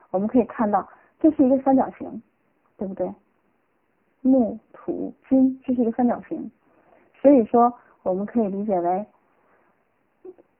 [0.09, 0.87] 我们可以看到
[1.19, 2.21] 这是一个三角形，
[2.77, 3.13] 对不对？
[4.21, 6.51] 木土金这是一个三角形，
[7.21, 9.05] 所以说我们可以理解为，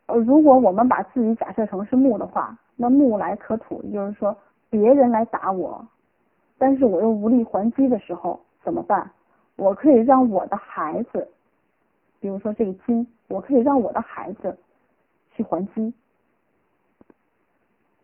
[0.05, 4.38] 呃，如果我们把自己假设成是木的话，那木来克土，也就是说
[4.69, 5.84] 别人来打我，
[6.60, 9.10] 但是我又无力还击的时候怎么办？
[9.55, 11.27] 我可以让我的孩子。
[12.19, 14.58] 比如说这个金，我可以让我的孩子
[15.32, 15.94] 去还击，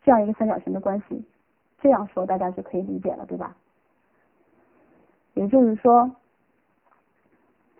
[0.02, 1.22] 这样一个三角形的关系，
[1.82, 3.54] 这样说大家就可以理解了，对吧？
[5.34, 6.10] 也就是说，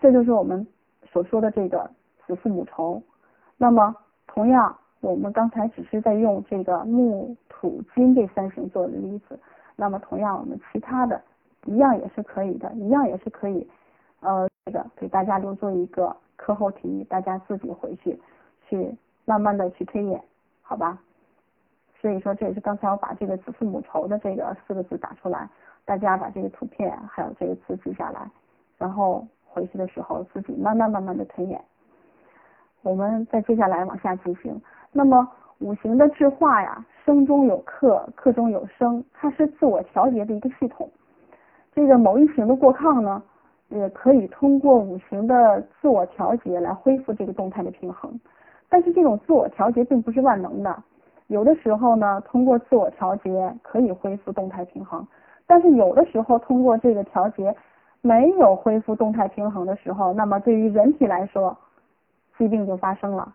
[0.02, 0.68] 这就是我们
[1.06, 1.90] 所说的这个
[2.28, 3.02] 子父母仇。
[3.56, 3.96] 那么，
[4.28, 9.40] 同样，我们刚才只是在用这个木土金这三行做的例子，
[9.78, 11.20] 那么同样我们其他的
[11.66, 13.66] 一样也是可以的，一样也是可以，
[14.20, 16.16] 呃，这个给大家留作一个。
[16.38, 18.18] 课后题，大家自己回去
[18.70, 18.96] 去
[19.26, 20.24] 慢慢的去推演，
[20.62, 20.98] 好吧？
[22.00, 25.50] 所以说这也是刚才我把这个子父母仇的这个四个字打出来，
[25.84, 28.30] 大家把这个图片还有这个词记下来，
[28.78, 31.60] 然后回去的时候自己慢慢慢慢的推演。
[32.84, 34.62] 我们再接下来往下进行。
[34.92, 40.90] 那么五行的制化呀，生中有克，克中有生，它是自我调节的一个系统。
[41.74, 43.22] 这个某一行的过亢呢？
[43.70, 48.18] 也可以通过五行的自我调节来恢复这个动态的平衡，
[48.70, 50.84] 但是这种自我调节并不是万能的，
[51.28, 55.06] 有的时候呢，通过自我调节可以恢复动态平衡，
[55.46, 57.54] 但是有的时候通过这个调节
[58.02, 61.58] 没有恢复动态平衡的时候，那么对于人体来说，
[62.38, 63.34] 疾病就发生了。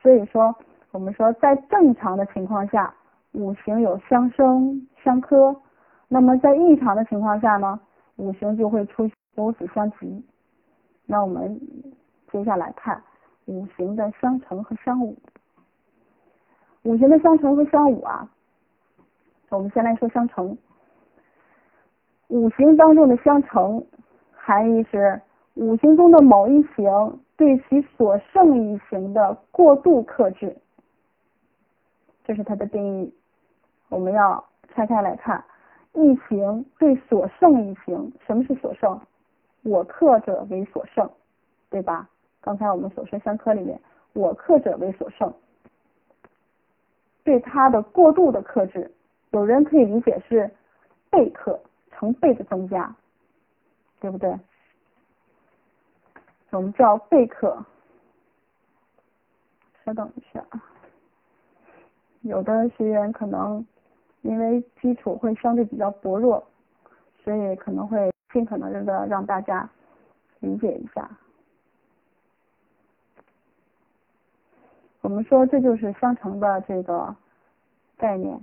[0.00, 0.54] 所以说，
[0.92, 2.94] 我们说在正常的情况下，
[3.32, 5.54] 五行有相生相克，
[6.08, 7.78] 那么在异常的情况下呢，
[8.16, 9.06] 五行就会出。
[9.36, 10.24] 五子相吉，
[11.04, 11.60] 那我们
[12.32, 13.02] 接下来看
[13.44, 15.14] 五行的相乘和相侮。
[16.84, 18.28] 五行的相乘和相侮啊，
[19.50, 20.56] 我们先来说相乘。
[22.28, 23.86] 五行当中的相乘
[24.32, 25.20] 含义是
[25.54, 30.56] 五行中的某一行对其所胜一行的过度克制，
[32.24, 33.14] 这是它的定义。
[33.88, 34.44] 我们要
[34.74, 35.44] 拆开来看，
[35.92, 38.98] 一行对所胜一行，什么是所胜？
[39.66, 41.10] 我克者为所胜，
[41.68, 42.08] 对吧？
[42.40, 43.80] 刚才我们所说相克里面，
[44.12, 45.34] 我克者为所胜，
[47.24, 48.88] 对它的过度的克制，
[49.32, 50.48] 有人可以理解是
[51.10, 51.58] 倍克，
[51.90, 52.94] 成倍的增加，
[53.98, 54.38] 对不对？
[56.52, 57.58] 我们叫倍克。
[59.84, 60.44] 稍等一下，
[62.20, 63.66] 有的学员可能
[64.22, 66.46] 因为基础会相对比较薄弱，
[67.24, 68.12] 所以可能会。
[68.32, 69.68] 尽可能的让大家
[70.40, 71.08] 理解一下。
[75.00, 77.14] 我们说这就是相乘的这个
[77.96, 78.38] 概念。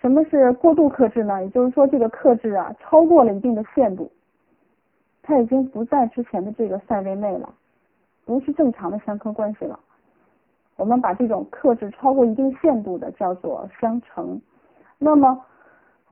[0.00, 1.42] 什么是过度克制呢？
[1.44, 4.10] 也就是说，这个克制啊，超过了一定的限度，
[5.22, 7.54] 它已经不在之前的这个范围内了，
[8.24, 9.78] 不是正常的相克关系了。
[10.76, 14.40] 我们把这种克制超过一定限度的叫做相乘。
[14.98, 15.44] 那么。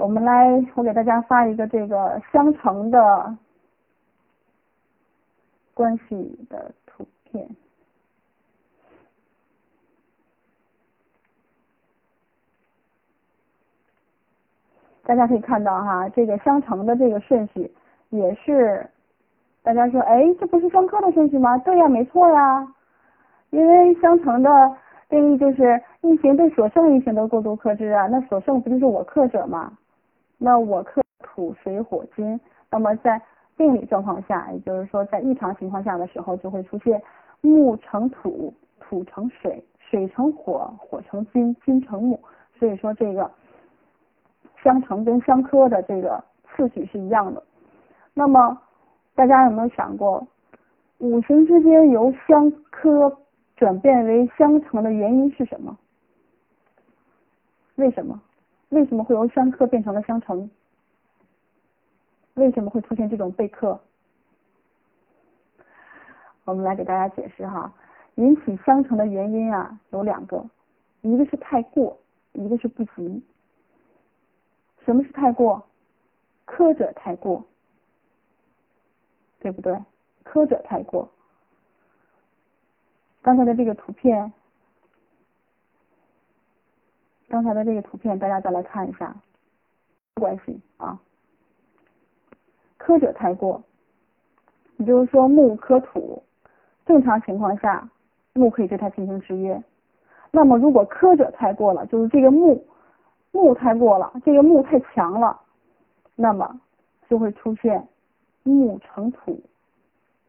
[0.01, 3.37] 我们来，我给大家发一个这个相乘的
[5.75, 7.47] 关系的图片，
[15.03, 17.71] 大家可以看到哈，这个相乘的这个顺序
[18.09, 18.89] 也是，
[19.63, 21.59] 大家说，哎，这不是相克的顺序吗？
[21.59, 22.67] 对呀，没错呀，
[23.51, 24.51] 因为相乘的
[25.11, 29.77] 定义就是一行对所剩一行的过度克制啊，那所剩不就是我克者吗？
[30.43, 33.21] 那我克土水火金，那么在
[33.59, 37.01] 病理状况下，也就是说在异常情况下的时候，就会出现
[37.43, 42.19] 木成土，土成水，水成火，火成金，金成木。
[42.59, 43.31] 所以说这个
[44.63, 47.43] 相乘跟相克的这个次序是一样的。
[48.15, 48.59] 那么
[49.15, 50.27] 大家有没有想过，
[50.99, 53.15] 五行之间由相克
[53.57, 55.77] 转变为相乘的原因是什么？
[57.77, 58.19] 为什么？
[58.71, 60.51] 为什么会由相克变成了相乘？
[62.35, 63.81] 为什么会出现这种被克？
[66.45, 67.73] 我们来给大家解释哈，
[68.15, 70.45] 引起相乘的原因啊有两个，
[71.03, 71.99] 一个是太过，
[72.33, 73.23] 一个是不及。
[74.85, 75.63] 什么是太过？
[76.47, 77.45] 苛者太过，
[79.39, 79.77] 对不对？
[80.25, 81.09] 苛者太过。
[83.23, 84.33] 刚才的这个图片，
[87.31, 89.15] 刚才的这个图片，大家再来看一下
[90.15, 91.01] 关系啊。
[92.77, 93.63] 科者太过，
[94.79, 96.21] 也就是说木克土，
[96.85, 97.89] 正常情况下
[98.33, 99.63] 木可以对它进行制约。
[100.33, 102.67] 那么如果科者太过了，就是这个木
[103.31, 105.41] 木太过了，这个木太强了，
[106.17, 106.61] 那么
[107.09, 107.87] 就会出现
[108.43, 109.41] 木成土，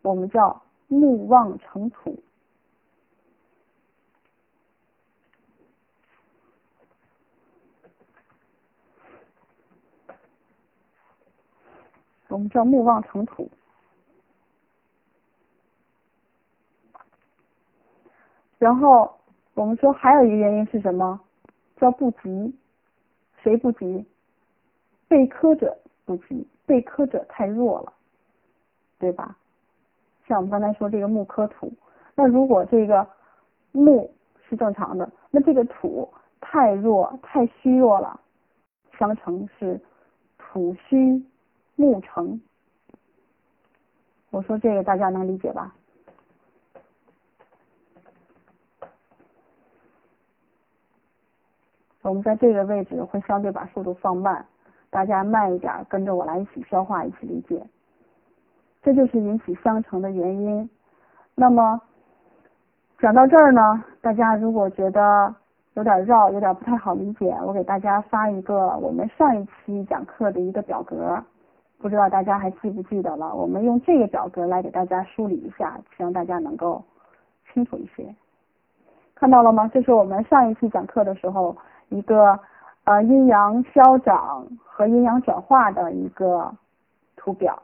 [0.04, 2.16] 我们叫木旺成土。
[12.32, 13.50] 我们叫木旺成土，
[18.58, 19.14] 然后
[19.54, 21.20] 我们说还有一个原因是什么？
[21.76, 22.58] 叫不及，
[23.44, 24.06] 谁不及？
[25.10, 27.92] 被克者不及，被克者太弱了，
[28.98, 29.36] 对吧？
[30.26, 31.74] 像我们刚才说这个木克土，
[32.16, 33.06] 那如果这个
[33.74, 34.10] 木
[34.48, 36.08] 是正常的，那这个土
[36.40, 38.18] 太弱太虚弱了，
[38.98, 39.82] 相乘是
[40.38, 41.22] 土虚。
[41.82, 42.40] 木成，
[44.30, 45.74] 我说这个大家能理解吧？
[52.04, 54.46] 我们在这个位置会相对把速度放慢，
[54.92, 57.66] 大家慢一点，跟着我来一起消化，一起理解。
[58.84, 60.70] 这就是引起相乘的原因。
[61.34, 61.82] 那么
[63.00, 65.34] 讲到这儿呢，大家如果觉得
[65.74, 71.24] 有点绕，有点不太好理解，我给大家发一个我们上一期讲课的一个表格。
[71.82, 73.34] 不知道大家还记不记得了？
[73.34, 76.84] 我们用这个表格来给大家梳理一下，希望大家能够
[77.52, 78.06] 清楚一些。
[79.16, 79.68] 看到了吗？
[79.74, 81.58] 这是我们上一期讲课的时候
[81.90, 82.40] 一个
[82.84, 86.54] 呃阴阳消长和阴阳转化的一个
[87.16, 87.60] 图表。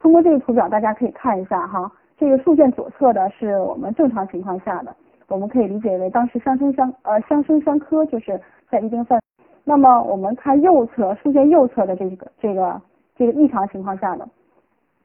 [0.00, 4.94] 通过这个图表，大家可以看一下哈，这个竖线左侧的是我们正常情况下的，
[5.28, 9.20] 我们可以理解为当时相生相呃相生相克，就是在一定范。
[9.62, 12.82] 那么我们看右侧竖线右侧的这个这个。
[13.18, 14.28] 这个异常情况下的，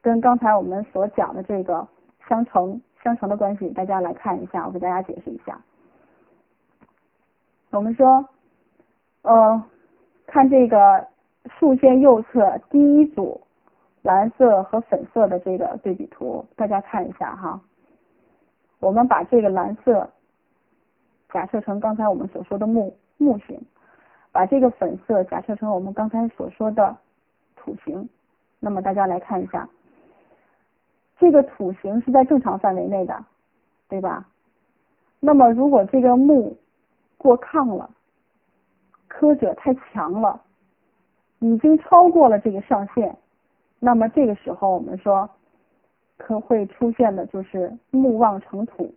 [0.00, 1.84] 跟刚才我们所讲的这个
[2.28, 5.60] 相乘相乘的关系，大家来看一下，我给大家解释一下。
[7.72, 8.24] 我们说，
[9.22, 9.60] 呃，
[10.28, 11.04] 看这个
[11.58, 13.40] 竖线右侧第一组
[14.02, 17.60] 蓝色和粉色的这个对比图，大家看一下哈。
[18.78, 20.08] 我们把这个蓝色
[21.32, 23.60] 假设成刚才我们所说的木木型，
[24.30, 26.96] 把这个粉色假设成我们刚才所说的。
[27.64, 28.06] 土行，
[28.60, 29.66] 那么大家来看一下，
[31.18, 33.24] 这个土行是在正常范围内的，
[33.88, 34.28] 对吧？
[35.18, 36.54] 那么如果这个木
[37.16, 37.88] 过亢了，
[39.08, 40.42] 科者太强了，
[41.38, 43.16] 已经超过了这个上限，
[43.80, 45.30] 那么这个时候我们说
[46.18, 48.94] 可会出现的就是木旺成土。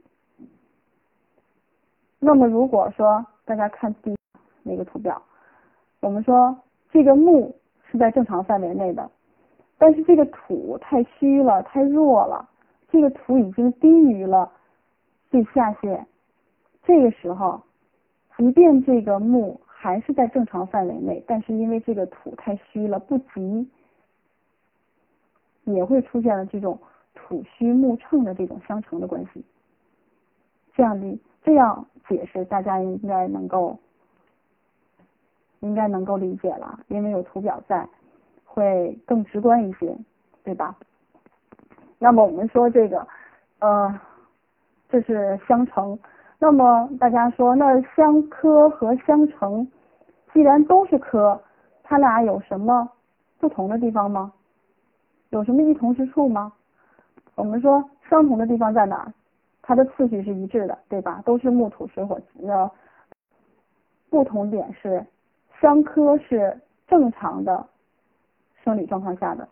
[2.20, 4.14] 那么如果说大家看第
[4.62, 5.22] 那个图表，
[6.02, 6.54] 我们说
[6.92, 7.56] 这个木。
[7.98, 9.10] 在正常范围内的，
[9.78, 12.48] 但是这个土太虚了，太弱了，
[12.90, 14.52] 这个土已经低于了
[15.30, 16.06] 最下限。
[16.84, 17.62] 这个时候，
[18.38, 23.70] 即便这个木还是在正常范围内，但是因为这个土太虚了，不及，
[25.66, 26.80] 也会出现了这种
[27.14, 29.44] 土虚木乘的这种相乘的关系。
[30.74, 33.78] 这样的这样解释，大家应该能够。
[35.62, 37.88] 应该能够理解了，因为有图表在，
[38.46, 39.98] 会更直观一些，
[40.44, 40.76] 对吧？
[42.00, 43.08] 那么我们说这个，
[43.60, 44.00] 呃，
[44.90, 45.98] 这是相乘。
[46.40, 49.68] 那么大家说，那相科和相乘，
[50.32, 51.42] 既然都是科，
[51.82, 52.88] 它俩有什么
[53.40, 54.32] 不同的地方吗？
[55.32, 56.54] 有什么异同之处吗？
[57.36, 59.12] 我们说相同的地方在哪？
[59.64, 61.22] 它的次序是一致的，对吧？
[61.26, 62.72] 都是木土水火，呃，
[64.10, 65.04] 不同点是。
[65.60, 67.68] 相克是正常的
[68.64, 69.48] 生理状况下的，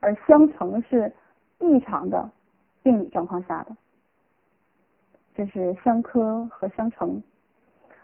[0.00, 1.10] 而相乘是
[1.58, 2.30] 异常的
[2.82, 3.74] 病理状况下的。
[5.34, 7.22] 这是相克和相乘。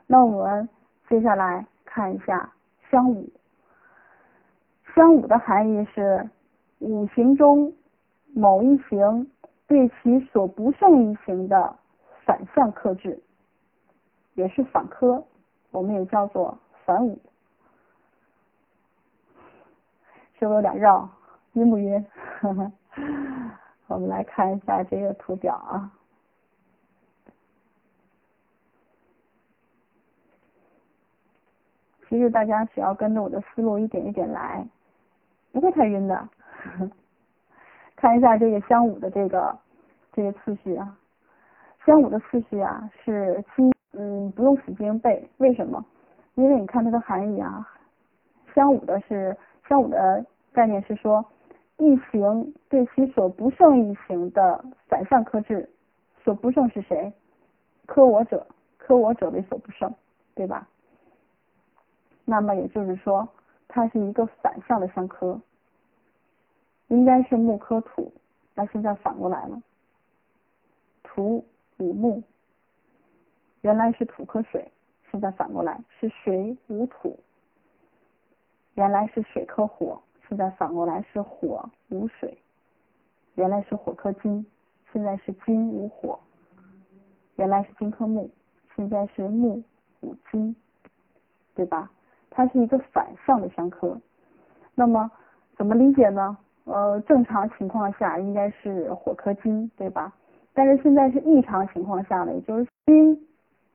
[0.07, 0.69] 那我们
[1.09, 2.51] 接下来看一下
[2.91, 3.29] 相五。
[4.95, 6.29] 相五的含义是
[6.79, 7.73] 五行中
[8.35, 9.31] 某一行
[9.67, 11.77] 对其所不胜一行的
[12.25, 13.23] 反向克制，
[14.35, 15.23] 也是反科，
[15.71, 16.59] 我们也叫做。
[16.85, 17.19] 反五，
[20.39, 21.09] 是不是有点绕？
[21.55, 22.07] 晕不晕？
[23.89, 25.93] 我们来看一下这个图表啊。
[32.09, 34.67] 其实大家只要跟着我的思路一点一点来，
[35.53, 36.29] 不会太晕的。
[37.95, 39.59] 看一下这个相五的这个
[40.13, 40.97] 这个次序啊，
[41.85, 45.85] 相五的次序啊是金，嗯，不用死记硬背，为什么？
[46.35, 47.69] 因为你看它的含义啊，
[48.55, 49.37] 相五的是
[49.69, 51.25] 相五的概念是说。
[51.83, 55.67] 一行对其所不胜一行的反向克制，
[56.23, 57.11] 所不胜是谁？
[57.87, 59.91] 克我者，克我者为所不胜，
[60.35, 60.69] 对吧？
[62.27, 63.27] 那么也就是说，
[63.67, 65.41] 它是一个反向的相克，
[66.89, 68.13] 应该是木克土，
[68.55, 69.63] 那现在反过来了，
[71.03, 71.43] 土
[71.79, 72.23] 五木，
[73.63, 74.71] 原来是土克水，
[75.11, 77.19] 现在反过来是水无土，
[78.75, 80.01] 原来是水克火。
[80.29, 82.39] 现在反过来是火无水，
[83.35, 84.47] 原来是火克金，
[84.93, 86.21] 现在是金无火，
[87.35, 88.31] 原来是金克木，
[88.77, 89.61] 现在是木
[90.03, 90.55] 无金，
[91.53, 91.91] 对吧？
[92.31, 94.01] 它是一个反向的相克。
[94.77, 95.11] 那么
[95.57, 96.39] 怎么理解呢？
[96.65, 100.15] 呃，正常情况下应该是火克金，对吧？
[100.55, 103.27] 但是现在是异常情况下呢，也就是金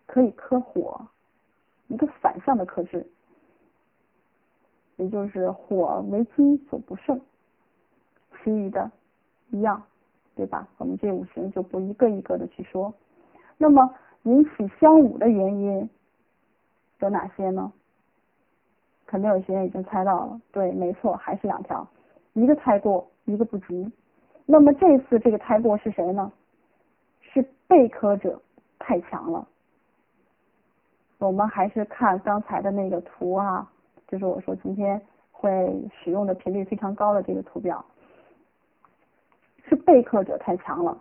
[0.05, 1.05] 可以克火，
[1.87, 3.05] 一个反向的克制。
[4.97, 7.19] 也就是火为金所不胜，
[8.37, 8.89] 其余的
[9.49, 9.83] 一样，
[10.35, 10.65] 对吧？
[10.77, 12.93] 我们这五行就不一个一个的去说。
[13.57, 15.89] 那么引起相武的原因
[16.99, 17.73] 有哪些呢？
[19.05, 21.85] 肯定有些人已经猜到了，对，没错，还是两条，
[22.31, 23.91] 一个太过，一个不及。
[24.45, 26.31] 那么这次这个太过是谁呢？
[27.19, 28.41] 是被克者
[28.79, 29.45] 太强了。
[31.25, 33.69] 我们还是看刚才的那个图啊。
[34.07, 35.01] 就是我说今天
[35.31, 37.83] 会使用的频率非常高的这个图表，
[39.67, 40.97] 是被克者太强了。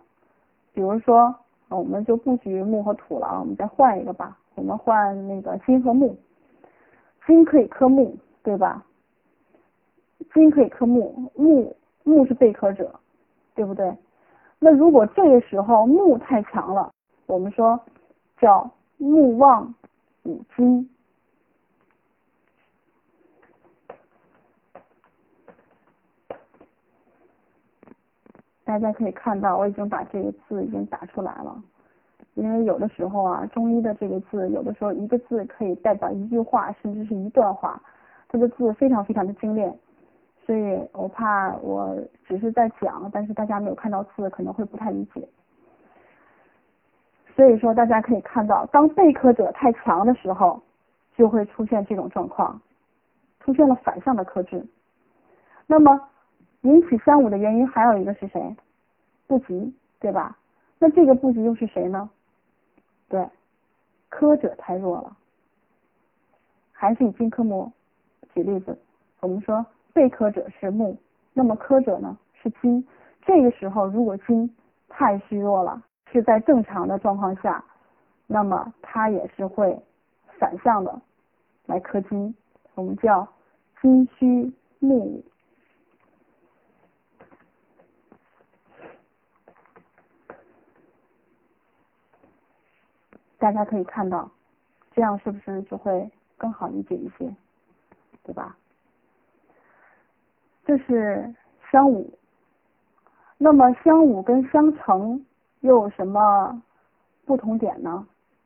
[0.73, 1.33] 比如说，
[1.69, 4.37] 我们就不举木和土了，我们再换一个吧。
[4.55, 6.17] 我们换那个金和木，
[7.27, 8.83] 金可以克木，对吧？
[10.33, 12.99] 金可以克木，木木是被克者，
[13.53, 13.95] 对不对？
[14.57, 16.91] 那如果这个时候木太强了，
[17.27, 17.79] 我们说
[18.39, 19.73] 叫木旺
[20.25, 20.89] 五金。
[28.63, 31.63] 大家可以看到，我已经把这个字已经打出来了。
[32.33, 37.81] 因为有的时候啊，中医的这个字，有的时候一个字可以代表一句话，甚至是一段话，
[38.27, 39.73] 它的字非常非常的精炼，
[40.45, 41.95] 所以我怕我
[42.27, 45.25] 只是在讲，但是大家没有看到字，可能会不太理解。
[47.35, 50.61] 所以说，大家可以看到，当被克者太强的时候，
[51.15, 52.61] 就会出现这种状况，
[53.41, 54.65] 出现了反向的克制。
[55.67, 56.09] 那么。
[56.61, 58.55] 引起三五的原因还有一个是谁？
[59.27, 60.35] 不及，对吧？
[60.79, 62.09] 那这个不及又是谁呢？
[63.07, 63.29] 对，
[64.09, 65.15] 科者太弱了。
[66.71, 67.71] 还是以金克木
[68.33, 68.75] 举例子，
[69.19, 69.63] 我们说
[69.93, 70.97] 被科者是木，
[71.33, 72.83] 那么科者呢是金。
[73.21, 74.49] 这个时候如果金
[74.89, 75.79] 太虚弱了，
[76.11, 77.63] 是在正常的状况下，
[78.27, 79.77] 那么它也是会
[80.39, 81.01] 反向的
[81.65, 82.35] 来克金，
[82.73, 83.27] 我们叫
[83.81, 85.23] 金虚木。
[93.37, 94.31] 大家可以看到，
[94.93, 97.35] 这样是不是就会更好理解一些，
[98.23, 98.57] 对吧？
[100.65, 101.35] 这是
[101.69, 102.17] 相武，
[103.37, 105.23] 那么相武跟相成
[105.61, 106.61] 又有什么
[107.25, 108.05] 不同点呢？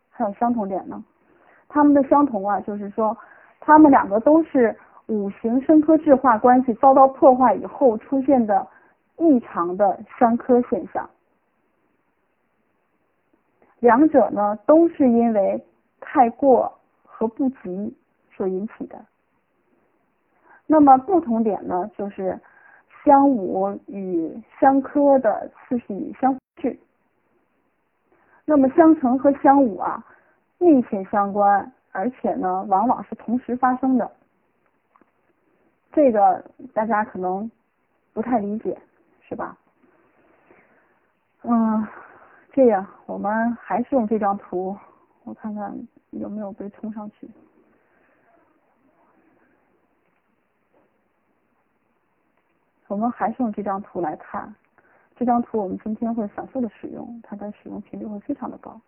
[0.10, 1.04] 还有相同点呢？
[1.68, 3.18] 他们的相同啊，就是说
[3.60, 4.76] 他们两个都是
[5.08, 8.66] 五行生克制化关系遭到破坏以后出现的
[9.18, 11.10] 异常的相克现象。
[13.80, 15.64] 两者呢，都是因为
[16.00, 16.72] 太过
[17.04, 17.96] 和不及
[18.36, 19.00] 所引起的。
[20.68, 22.40] 那么不同点呢，就是
[23.04, 26.78] 相五与相克的次序相制。
[28.50, 30.04] 那么相乘和相五啊，
[30.58, 34.12] 密切相关，而且呢，往往是同时发生的。
[35.92, 36.44] 这个
[36.74, 37.50] 大家可能
[38.12, 38.76] 不太理解，
[39.22, 39.56] 是吧？
[41.44, 41.88] 嗯。
[42.52, 44.76] 这样，我们还是用这张图，
[45.24, 45.72] 我看看
[46.10, 47.30] 有没有被冲上去。
[52.88, 54.54] 我们还是用这张图来看，
[55.20, 58.80] 这张图我们今天会反复的使用，它的使用频率会非常的高。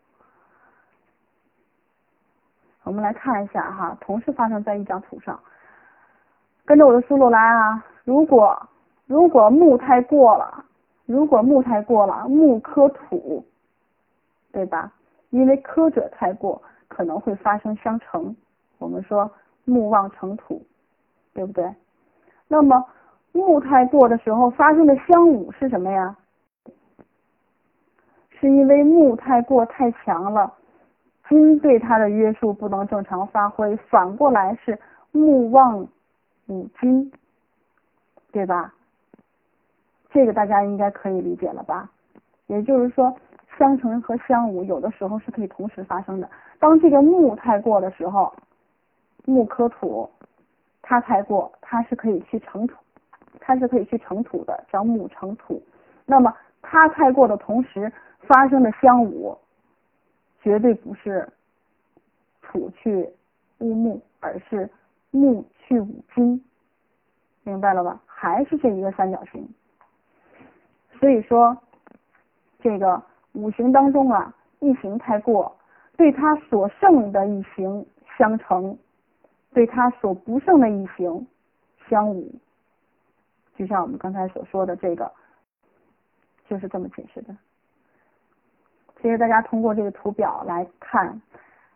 [2.84, 5.38] 我们来看一下哈，同时发生在一张图上，
[6.64, 7.86] 跟着我的思路来啊。
[8.06, 8.58] 如果
[9.08, 10.64] 如果木太过了。
[11.06, 13.44] 如果木太过了，木克土，
[14.54, 14.90] 对吧？
[15.32, 18.34] 因为克者太过，可能会发生相乘。
[18.78, 19.30] 我们说
[19.66, 20.66] 木旺成土，
[21.34, 21.76] 对不对？
[22.48, 22.86] 那么
[23.34, 26.16] 木太过的时候发生的相侮是什么呀？
[28.42, 30.52] 是因为木太过太强了，
[31.30, 34.78] 金对它的约束不能正常发挥，反过来是
[35.12, 35.88] 木旺
[36.48, 37.12] 五金，
[38.32, 38.74] 对吧？
[40.10, 41.88] 这个大家应该可以理解了吧？
[42.48, 43.16] 也就是说，
[43.60, 46.28] 相乘和相侮有的时候是可以同时发生的。
[46.58, 48.34] 当这个木太过的时候，
[49.26, 50.10] 木克土，
[50.82, 52.76] 它太过，它是可以去成土，
[53.40, 55.62] 它是可以去成土的，叫木成土。
[56.08, 56.34] 那么
[56.64, 57.92] 它太过的同时
[58.28, 59.38] 发生的相侮，
[60.42, 61.28] 绝对不是
[62.42, 63.10] 土去
[63.60, 64.70] 乌木，而是
[65.12, 66.44] 木去五金，
[67.44, 68.02] 明白了吧？
[68.06, 69.48] 还是这一个三角形。
[71.00, 71.58] 所以说，
[72.60, 73.02] 这个
[73.34, 75.56] 五行当中啊，一行太过，
[75.98, 77.86] 对它所剩的一行
[78.18, 78.78] 相乘，
[79.52, 81.26] 对它所不剩的一行
[81.90, 82.32] 相侮。
[83.58, 85.12] 就像我们刚才所说的这个，
[86.48, 87.36] 就是这么解释的。
[89.02, 91.20] 其实大家通过这个图表来看，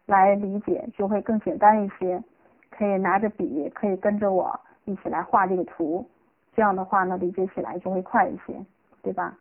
[0.05, 2.21] 来理解就会更简单一些。
[2.69, 6.05] 可以拿着笔，可以跟着我一起来画这个图，
[6.53, 8.53] 这样的话呢，理解起来就会快一些。
[9.01, 9.33] 对吧？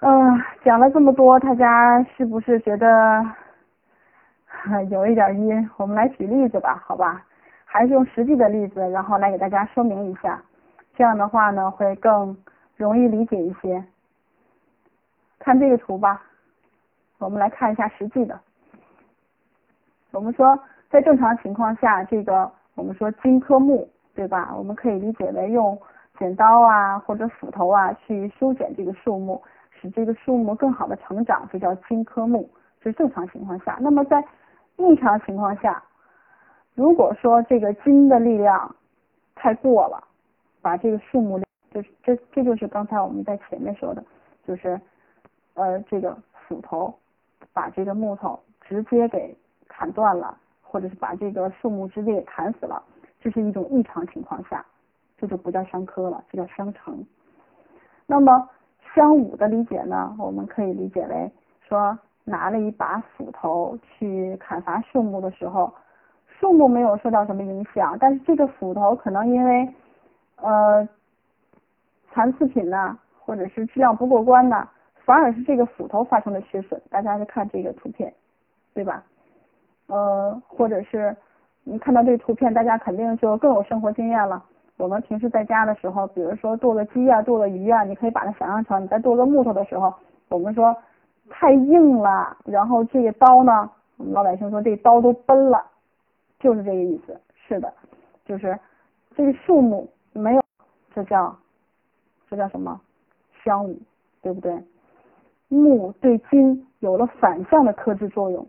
[0.00, 3.24] 嗯，讲了这么多，大家是不是觉得
[4.90, 5.70] 有一点晕？
[5.76, 7.22] 我们来举例子吧，好吧？
[7.64, 10.42] 还是用实际的例子，然后来给大家说明一下，
[10.96, 12.36] 这样的话呢，会更
[12.76, 13.84] 容易理解一些。
[15.44, 16.22] 看这个图吧，
[17.18, 18.40] 我们来看一下实际的。
[20.10, 24.54] 我们说，在正常情况下，这个我们说金科木，对吧？
[24.56, 25.78] 我们可以理解为用。
[26.16, 29.42] 剪刀啊，或者斧头啊，去修剪这个树木，
[29.72, 32.48] 使这个树木更好的成长，这叫金科木，
[32.80, 33.76] 这是正常情况下。
[33.80, 34.24] 那么在
[34.76, 35.82] 异常情况下，
[36.74, 38.74] 如果说这个金的力量
[39.34, 40.02] 太过了，
[40.62, 41.38] 把这个树木，
[41.72, 44.02] 这这这就是刚才我们在前面说的，
[44.46, 44.80] 就是
[45.54, 46.94] 呃这个斧头
[47.52, 49.36] 把这个木头直接给
[49.68, 52.82] 砍断了，或者是把这个树木直接给砍死了，
[53.20, 54.64] 这是一种异常情况下。
[55.16, 57.06] 这就不叫相克了，这叫相乘。
[58.04, 58.48] 那么
[58.94, 60.14] 相侮的理解呢？
[60.18, 61.30] 我们可以理解为
[61.66, 65.72] 说，拿了一把斧头去砍伐树木的时候，
[66.26, 69.74] 树木没有受到什么影响，但是这个斧头可能因为
[70.36, 70.86] 呃
[72.12, 74.68] 残次品呢，或者是质量不过关呢，
[75.04, 76.80] 反而是这个斧头发生了缺损。
[76.90, 78.12] 大家去看这个图片，
[78.72, 79.02] 对吧？
[79.86, 81.14] 呃，或者是
[81.62, 84.42] 你看到这个图片，大家肯定就更有生活经验了。
[84.76, 89.92] 我们平时在家的时候，比如说剁个鸡啊，剁个鱼啊，你可以把它想象成你在剁个木头的时候，
[90.30, 90.74] 我们说
[91.28, 95.64] 太硬了，然后这个刀呢，我们老百姓说这刀都崩了，
[96.40, 97.20] 就是这个意思。
[97.46, 97.72] 是的，
[98.24, 98.58] 就是
[99.14, 100.42] 这个树木没有，
[100.94, 101.36] 这叫
[102.28, 102.80] 这叫什么
[103.44, 103.76] 相侮，
[104.22, 104.58] 对不对？
[105.54, 108.46] 木对金有了反向的克制作用，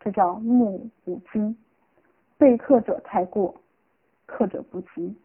[0.00, 1.56] 这叫木无金，
[2.38, 3.54] 被克者太过，
[4.26, 5.16] 克者不及。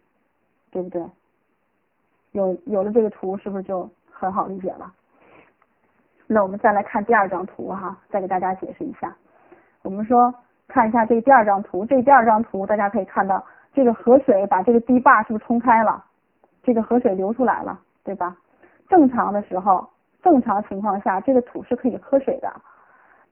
[0.73, 1.05] 对不对？
[2.32, 4.89] 有有了这个图，是不是就很好理解了？
[6.27, 9.13] 那我们再来看第二张图哈，再给大家解释一下。
[9.82, 10.34] 我们说
[10.69, 16.01] 看一下这第二张图，这第二张图大家可以看到，这个河水把这个堤坝是不是冲开了？
[16.63, 18.38] 这个河水流出来了，对吧？
[18.88, 19.86] 正常的时候，
[20.22, 22.51] 正常情况下，这个土是可以喝水的。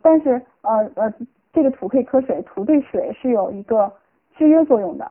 [0.01, 1.13] 但是呃呃，
[1.51, 3.91] 这个土可以喝水，土对水是有一个
[4.35, 5.09] 制约作用的。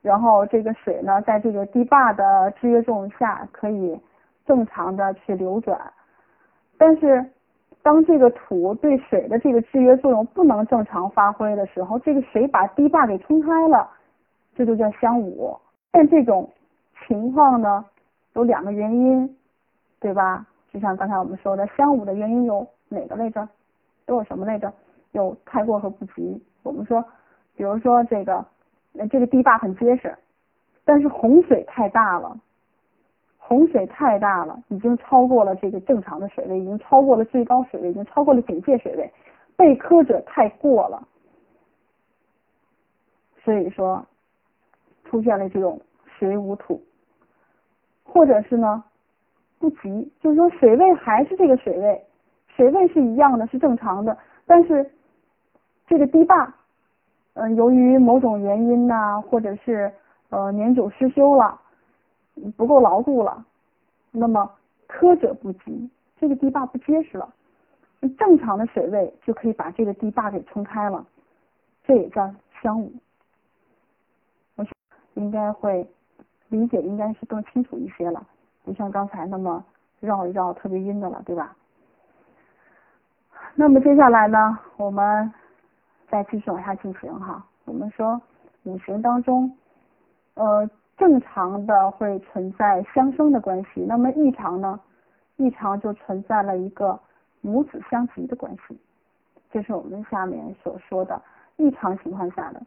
[0.00, 4.00] 然后这个水呢，在这个堤坝的制约作用下，可以
[4.44, 5.78] 正常的去流转。
[6.76, 7.24] 但是，
[7.82, 13.88] 当这个土对水的这个制约作用不能正常发挥的时候，这个水把堤坝给冲开了，
[14.56, 15.56] 这就叫相侮。
[15.92, 16.50] 但这种
[17.06, 17.84] 情况呢，
[18.34, 19.36] 有两个原因，
[20.00, 20.44] 对吧？
[20.72, 23.48] 就像刚才我们说的，相侮的原因有哪个来着？
[24.06, 24.72] 都有什么来着？
[25.12, 26.42] 有太过和不及。
[26.62, 27.04] 我们说，
[27.54, 28.44] 比如说这个。
[28.94, 30.14] 那这个堤坝很结实，
[30.84, 32.38] 但是洪水太大了，
[33.38, 39.10] 洪水太大了，已经超过了这个正常的水位，已经超过了最高水位，已经超过了警戒水位，
[39.56, 41.08] 被苛者太过了，
[43.42, 44.04] 所以说
[45.06, 45.80] 出现了这种
[46.18, 46.78] 水无土，
[48.04, 48.84] 或者是呢
[49.62, 52.04] 不急，就是说水位还是这个水位，
[52.48, 54.90] 水位是一样的，是正常的，但是
[55.86, 56.52] 这个堤坝。
[57.34, 59.90] 嗯，由于某种原因呐，或者是
[60.30, 61.60] 呃年久失修了，
[62.56, 63.46] 不够牢固了，
[64.10, 64.50] 那么
[64.88, 65.88] 苛者不及，
[66.18, 67.32] 这个堤坝不结实了，
[68.18, 71.06] 正常的水位就可以把这个堤坝给冲开了，
[71.84, 72.92] 这也叫相武。
[74.56, 74.66] 我
[75.14, 75.86] 应该会
[76.48, 78.26] 理解，应该是更清楚一些了，
[78.64, 79.64] 不像刚才那么
[80.00, 81.56] 绕一绕特别晕的了，对吧？
[83.54, 85.32] 那么接下来呢，我们
[86.08, 87.44] 再继续往下进行哈。
[87.64, 88.20] 我们说
[88.64, 89.54] 五行当中，
[90.34, 94.80] 呃，正常的会存在相生的关系，那么异常呢，
[95.36, 96.98] 异常就存在了一个
[97.40, 98.78] 母子相及的关系，
[99.50, 101.20] 这是我们下面所说的
[101.56, 102.62] 异常情况下的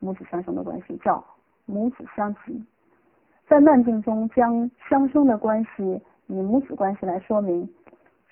[0.00, 1.22] 母子相生的关系，叫
[1.64, 2.64] 母子相及。
[3.46, 7.68] 在《难经》中，将相生的关系以母子关系来说明，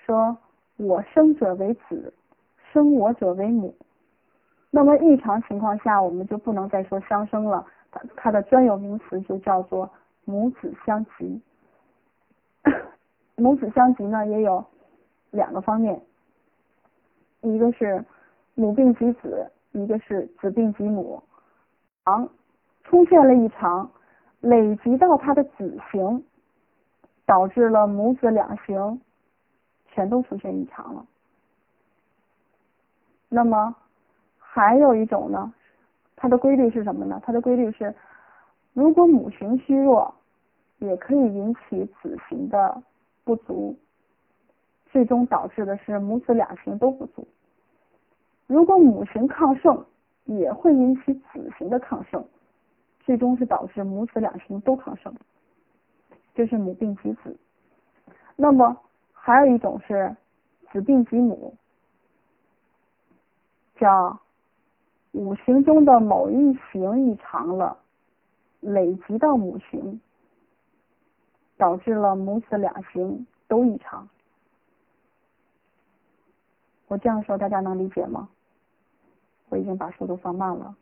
[0.05, 0.37] 说。
[0.77, 2.11] 我生者为子，
[2.71, 3.75] 生我者为母。
[4.71, 9.87] 那么异常情况下，我们就不能再说相生了，它它的专有名词就叫做
[10.25, 11.39] 母子相及。
[13.37, 14.65] 母子相及呢，也有
[15.29, 16.01] 两个方面，
[17.41, 18.03] 一个是
[18.55, 21.21] 母病及子，一个是子病及母。
[22.05, 22.27] 常
[22.85, 23.87] 出现了异常，
[24.41, 26.23] 累积到他的子型，
[27.25, 29.01] 导致了母子两型。
[29.93, 31.05] 全都出现异常了。
[33.27, 33.75] 那么
[34.37, 35.53] 还有一种呢，
[36.15, 37.21] 它的规律是什么呢？
[37.25, 37.93] 它的规律是，
[38.71, 40.15] 如果母型虚弱，
[40.77, 42.81] 也可以引起子型的
[43.25, 43.75] 不足，
[44.85, 47.27] 最终导致的是母子两型都不足。
[48.47, 49.85] 如果母型亢盛，
[50.23, 52.25] 也会引起子型的亢盛，
[53.05, 55.13] 最终是导致母子两型都亢盛，
[56.33, 57.37] 就是母病及子。
[58.35, 58.77] 那么。
[59.23, 60.17] 还有一种是
[60.71, 61.53] 子病及母，
[63.75, 64.19] 叫
[65.11, 67.77] 五行中的某一行异常了，
[68.61, 70.01] 累积到母行，
[71.55, 74.09] 导致了母子两行都异常。
[76.87, 78.27] 我这样说大家能理解吗？
[79.49, 80.75] 我已经把速度放慢了，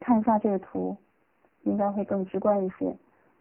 [0.00, 0.96] 看一下这个图，
[1.62, 2.96] 应该会更直观一些。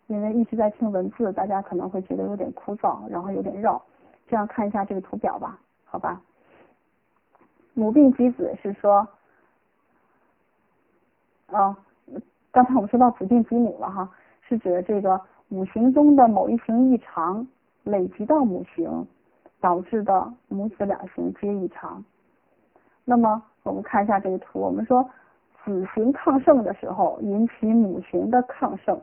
[0.07, 3.81] 因为一直在听文字，大家可能会觉得有点枯燥，然后有点绕。
[4.27, 6.21] 这样看一下这个图表吧，好吧？
[7.73, 9.07] 母病及子是说，
[11.47, 11.77] 啊，
[12.51, 14.09] 刚才我们说到子病及母了哈，
[14.41, 17.47] 是指这个五行中的某一行异常
[17.83, 19.07] 累积到母行，
[19.61, 22.03] 导致的母子两行皆异常。
[23.05, 25.07] 那么我们看一下这个图，我们说
[25.63, 28.99] 子行亢盛的时候，引起母行的亢盛。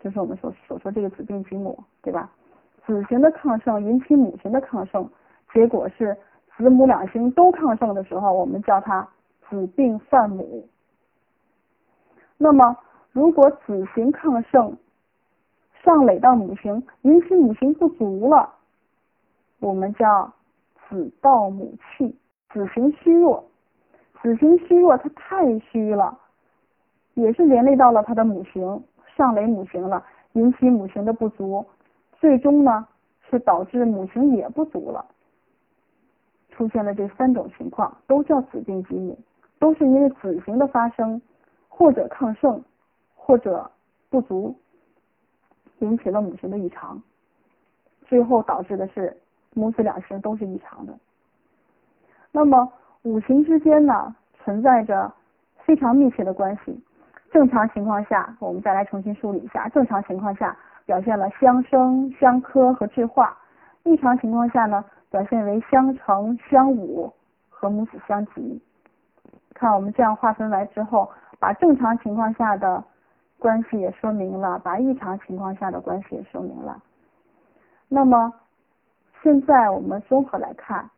[0.00, 2.30] 就是我们所所说这个子病及母，对吧？
[2.84, 5.08] 子型的亢盛引起母型的亢盛，
[5.52, 6.16] 结果是
[6.56, 9.08] 子母两型都亢盛的时候，我们叫它
[9.48, 10.68] 子病犯母。
[12.38, 12.76] 那么
[13.12, 14.76] 如果子型亢盛
[15.82, 18.54] 上累到母型，引起母型不足了，
[19.58, 20.32] 我们叫
[20.88, 22.16] 子盗母气。
[22.52, 23.44] 子型虚弱，
[24.22, 26.18] 子型虚弱，它太虚了，
[27.14, 28.82] 也是连累到了它的母型。
[29.14, 31.64] 上雷母型了，引起母型的不足，
[32.18, 32.86] 最终呢
[33.30, 35.02] 是导致母型也不足了，
[36.50, 39.18] 出现了这三种情况，都叫子病及母，
[39.58, 41.20] 都是因为子型的发生，
[41.66, 42.62] 或者亢盛，
[43.14, 43.70] 或者
[44.10, 44.54] 不足，
[45.78, 47.02] 引起了母型的异常，
[48.04, 49.16] 最后导致的是
[49.54, 50.92] 母子两型都是异常的。
[52.32, 52.70] 那么
[53.06, 55.12] 五行之间呢存在着
[55.58, 56.84] 非常密切的关系。
[57.30, 59.68] 正常情况下，我们再来重新梳理一下。
[59.68, 63.26] 正常情况下表现了相生、相克和制化；
[63.84, 67.08] 异常情况下呢，表现为相乘、相侮
[67.48, 68.60] 和母子相及。
[69.54, 72.82] 看我们这样划分来之后，把正常情况下的
[73.38, 76.82] 关系也说明了，把异常情况下的关系也说明了。
[77.88, 78.32] 那么
[79.22, 80.90] 现在我们综合来看，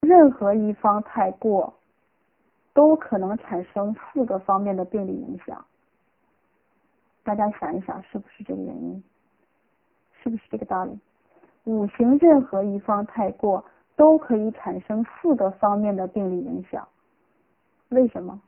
[0.00, 1.74] 任何一方太过。
[2.74, 5.66] 都可能产生四个方面的病理影响，
[7.24, 9.02] 大家想一想，是不是这个原因？
[10.22, 10.96] 是不是这个道理？
[11.64, 13.64] 五行任何一方太过，
[13.96, 16.86] 都可以产生四个方面的病理影响，
[17.88, 18.40] 为什么？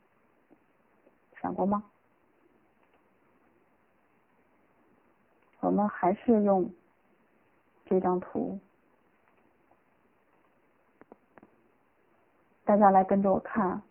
[1.41, 1.83] 想过吗？
[5.59, 6.71] 我们还是用
[7.85, 8.57] 这张图，
[12.63, 13.81] 大家来跟着我看。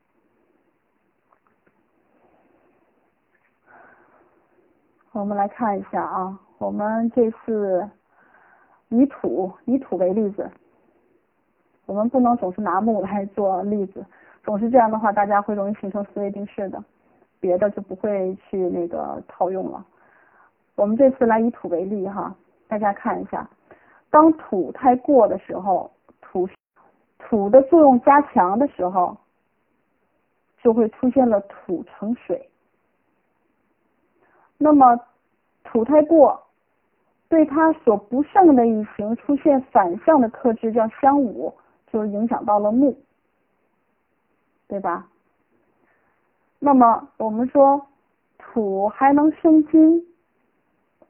[5.13, 7.91] 我们来看一下啊，我们这次
[8.89, 10.49] 以土以土为例子，
[11.85, 14.07] 我们不能总是拿木来做例子，
[14.45, 16.83] 总是这样的话，大家会容易形成思维定式的，
[17.41, 19.85] 别的就不会去那个套用了。
[20.77, 22.33] 我们这次来以土为例哈，
[22.69, 23.51] 大家看一下，
[24.11, 25.91] 当土太过的时候，
[27.31, 29.17] 土的作用加强的时候，
[30.65, 32.51] 就会出现了土成水。
[34.59, 34.99] 那么
[35.63, 36.43] 土太过，
[37.29, 41.55] 对它所不胜的一行出现反向的克制，叫相侮，
[41.87, 42.97] 就影响到了木，
[44.67, 45.07] 对吧？
[46.59, 47.87] 那么我们说
[48.39, 50.05] 土还能生金。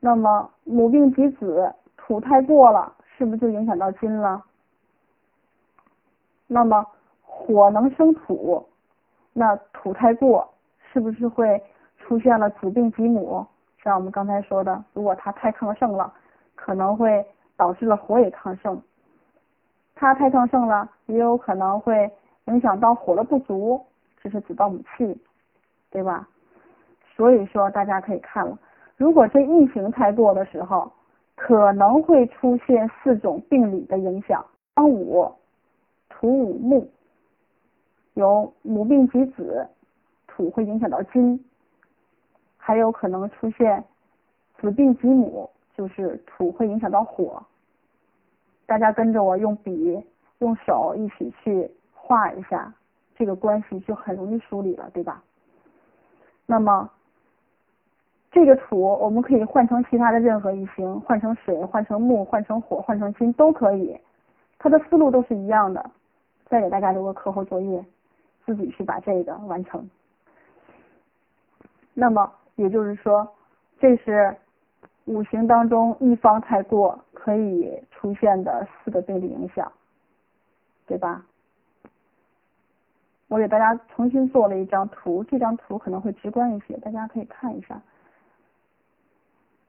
[0.01, 4.45] 那么母病及子，土太过了，是不是就影响到金了？
[6.53, 6.85] 那么
[7.23, 8.67] 火能生土，
[9.33, 10.53] 那土太过，
[10.93, 11.63] 是不是会
[11.97, 13.47] 出现了子病及母？
[13.85, 16.13] 像我们刚才说的，如果它太亢盛了，
[16.57, 17.25] 可能会
[17.57, 18.83] 导致了火也亢盛。
[19.95, 22.11] 它太亢盛了，也有可能会
[22.47, 23.81] 影响到火的不足，
[24.21, 25.17] 这是子盗母气，
[25.89, 26.27] 对吧？
[27.15, 28.59] 所以说大家可以看了。
[28.97, 30.91] 如果这异形太过的时候，
[31.37, 34.45] 可能会出现四种病理的影响：
[34.75, 35.31] 当五、
[36.21, 36.87] 土五木，
[38.13, 39.67] 有母病及子，
[40.27, 41.43] 土会影响到金，
[42.59, 43.83] 还有可能出现
[44.61, 47.43] 子病及母，就是土会影响到火。
[48.67, 49.99] 大家跟着我用笔、
[50.41, 52.71] 用手一起去画一下，
[53.17, 55.25] 这个关系就很容易梳理了，对吧？
[56.45, 56.91] 那么。
[58.33, 63.99] 这个土我们可以换成其他的任何一行，换成水，换成木，换成火，换成金都可以，
[64.57, 65.91] 它的思路都是一样的。
[66.51, 67.83] 再给大家留个课后作业，
[68.45, 69.89] 自己去把这个完成。
[71.95, 73.27] 那么也就是说，
[73.79, 74.37] 这是
[75.05, 79.71] 五行当中一方太过可以出现的四个病理影响，
[80.87, 81.25] 对吧？
[83.29, 87.81] 我给大家重新做了一张图，这张图可能会直观一些，大家可以看一下。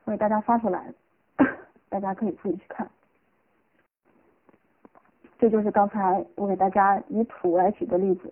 [0.05, 0.91] 我给大家发出来，
[1.89, 2.89] 大家可以自己去看。
[5.41, 8.31] 这就是刚才我给大家以土来举的例子，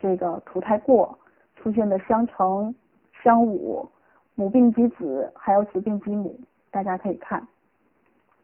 [0.00, 1.16] 这个土太过
[1.54, 2.74] 出现的相乘、
[3.22, 3.86] 相侮、
[4.34, 6.36] 母病及子，还有子病及母，
[6.72, 7.46] 大家可以看。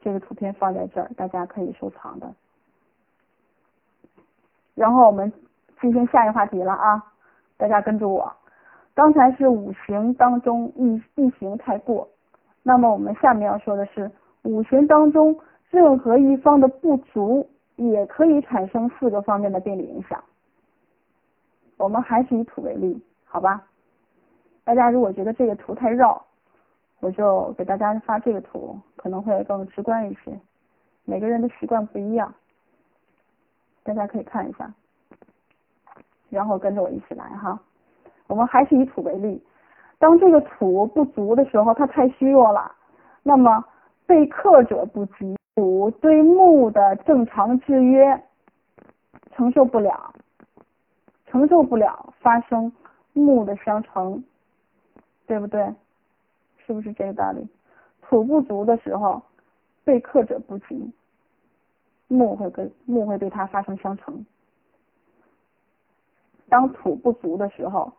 [0.01, 2.33] 这个图片放在这儿，大家可以收藏的。
[4.77, 5.33] 然后我们
[5.81, 7.05] 进行下一个话题了啊，
[7.57, 8.33] 大家跟着我。
[8.95, 12.09] 刚才是五行当中一一行太过。
[12.63, 14.09] 那么我们下面要说的是，
[14.43, 15.37] 五行当中
[15.71, 17.49] 任何一方的不足，
[17.91, 20.23] 也可以产生四个方面的病理影响。
[21.77, 23.63] 我们还是以土为例，好吧？
[24.65, 26.25] 大家如果觉得这个图太绕，
[27.01, 30.39] 我就给大家发这个图，可能会更直观一些。
[31.05, 32.33] 每个人的习惯不一样，
[33.83, 34.73] 大家可以看一下，
[36.31, 37.59] 然后跟着我一起来哈。
[38.29, 39.43] 我们还是以土为例。
[39.99, 42.73] 当这个土不足的时候，它太虚弱了，
[43.25, 43.65] 那么
[44.07, 48.23] 被克者不及，土对木的正常制约
[49.33, 50.15] 承受不了，
[51.27, 52.73] 承受不了发生
[53.13, 54.23] 木的相乘，
[55.27, 55.75] 对不对？
[56.67, 57.47] 是不是这个道理？
[58.01, 59.23] 土不足的时候，
[59.85, 60.93] 被克者不及，
[62.09, 64.25] 木会跟木会对它发生相乘。
[66.49, 67.93] 当土不足的时候，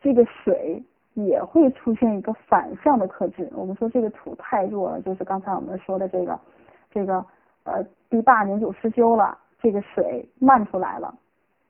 [0.00, 0.82] 这个水。
[1.14, 3.50] 也会出现一个反向的克制。
[3.52, 6.38] 我们说这个土太弱了，就是刚才我们说的这个，
[6.90, 7.24] 这个
[7.64, 11.14] 呃堤坝年久失修了，这个水漫出来了，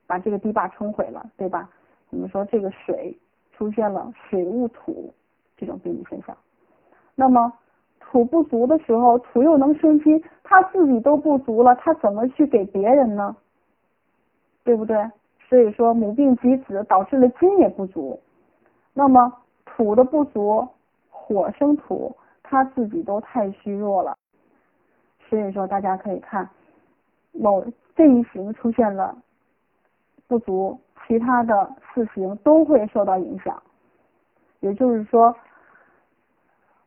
[0.07, 1.69] 把这个堤坝冲毁了，对吧？
[2.09, 3.17] 我们说这个水
[3.53, 5.13] 出现了水误土
[5.55, 6.35] 这种病理现象。
[7.15, 7.53] 那么
[7.99, 13.35] 土不足的时候，土又能生金，它自己都不足了，它怎么去给别人呢？
[14.63, 14.97] 对不对？
[15.47, 18.19] 所以说母病及子导致了金也不足。
[18.93, 19.31] 那么
[19.65, 20.67] 土的不足，
[21.09, 24.17] 火生土，它自己都太虚弱了，
[25.31, 26.49] 所以说大家可以看，
[27.31, 27.63] 某
[27.95, 29.15] 这一行出现了
[30.27, 30.77] 不足，
[31.07, 33.63] 其他的四行都会受到影响。
[34.59, 35.33] 也就是说，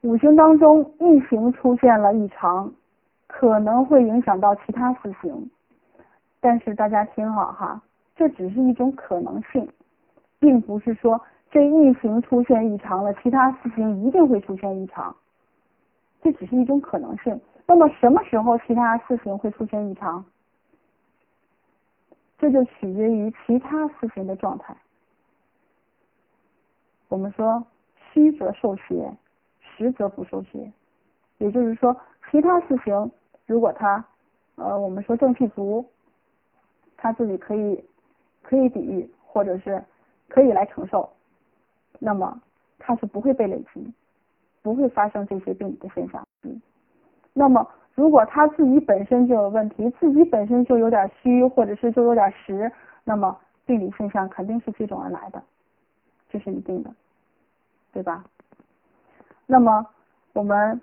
[0.02, 2.70] 五行当中一行出现了异常，
[3.28, 5.50] 可能会影响到其他四行。
[6.38, 7.80] 但是大家听好哈，
[8.14, 9.66] 这只是一种可能性，
[10.38, 11.18] 并不是说。
[11.50, 15.16] 这一行出现异常了，其他四行一定会出现异常，
[16.20, 17.40] 这只是一种可能性。
[17.66, 20.24] 那么什么时候其他四行会出现异常？
[22.38, 24.76] 这就取决于其他四行的状态。
[27.08, 27.64] 我们说
[28.12, 29.16] 虚则受邪，
[29.60, 30.70] 实则不受邪。
[31.38, 31.96] 也就是说，
[32.30, 33.10] 其他四行
[33.46, 34.04] 如果它
[34.56, 35.84] 呃我们说正气足，
[36.96, 37.82] 它自己可以
[38.42, 39.82] 可以抵御，或者是
[40.28, 41.08] 可以来承受。
[41.98, 42.40] 那么
[42.78, 43.92] 它是不会被累积，
[44.60, 46.26] 不会发生这些病理的现象。
[46.42, 46.60] 嗯，
[47.34, 52.72] 那么如果他自己本身就有问题，自己本身就有点虚，或者是就有点实，
[53.04, 55.42] 那么病理现象肯定是接踵而来的，
[56.30, 56.90] 这是一定的，
[57.92, 58.24] 对吧？
[59.46, 59.86] 那么
[60.32, 60.80] 我们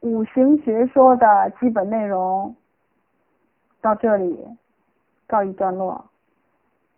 [0.00, 2.54] 五行学说的基本内容
[3.80, 4.46] 到这里
[5.26, 6.04] 告一段落，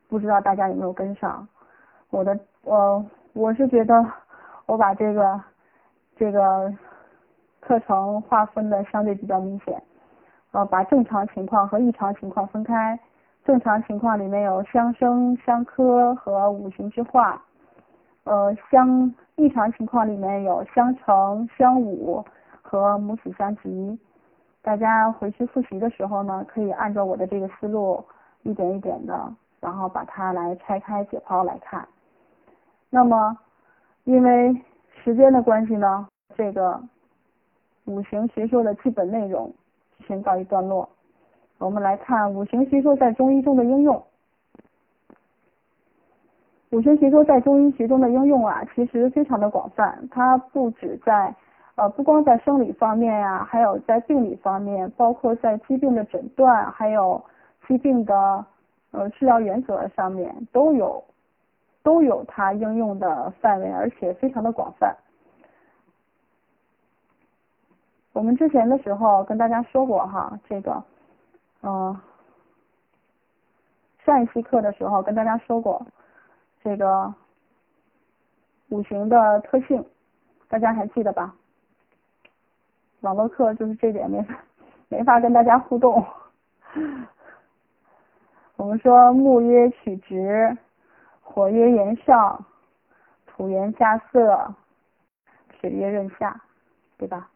[0.08, 1.48] 不知道大家有没有跟上？
[2.10, 4.04] 我的我我是觉得
[4.66, 5.40] 我把这个
[6.16, 6.72] 这个
[7.60, 9.82] 课程划分的相对比较明显，
[10.52, 12.98] 呃，把正常情况和异常情况分开。
[13.44, 17.42] 正常情况里面有相生、相克和五行之化，
[18.24, 22.24] 呃，相异常情况里面有相乘、相侮
[22.60, 23.98] 和母子相及。
[24.62, 28.04] 大家回去复习的时候呢，可以按照我的这个思路
[28.42, 29.18] 一点一点的，
[29.58, 31.88] 然后把它来拆开解剖来看。
[32.90, 33.38] 那么，
[34.04, 34.54] 因为
[35.02, 36.06] 时间的关系呢，
[36.36, 36.78] 这个
[37.90, 39.52] 五行学说的基本内容
[40.06, 40.88] 先告一段落。
[41.58, 44.02] 我们来看五行学说在中医中的应用。
[46.70, 50.08] 五行学说在中医学中的应用啊，其实非常的广泛。
[50.10, 51.34] 它不止在
[51.74, 57.20] 呃，不光在生理方面呀，还有在病理方面，包括在疾病的诊断，还有
[57.66, 58.44] 疾病的
[58.92, 61.02] 呃治疗原则上面都有。
[61.82, 64.94] 都有它应用的范围，而且非常的广泛。
[68.12, 70.82] 我们之前的时候跟大家说过哈，这个，
[71.62, 71.96] 嗯，
[74.04, 75.86] 上一期课的时候跟大家说过
[76.62, 77.14] 这个
[78.68, 79.84] 五行的特性，
[80.48, 81.34] 大家还记得吧？
[83.00, 84.34] 网络课就是这点没法
[84.88, 86.04] 没法跟大家互动。
[88.56, 90.56] 我们说木曰曲直。
[91.22, 92.44] 火曰炎上，
[93.24, 94.52] 土曰下色，
[95.60, 96.42] 水曰润下，
[96.98, 97.30] 对吧？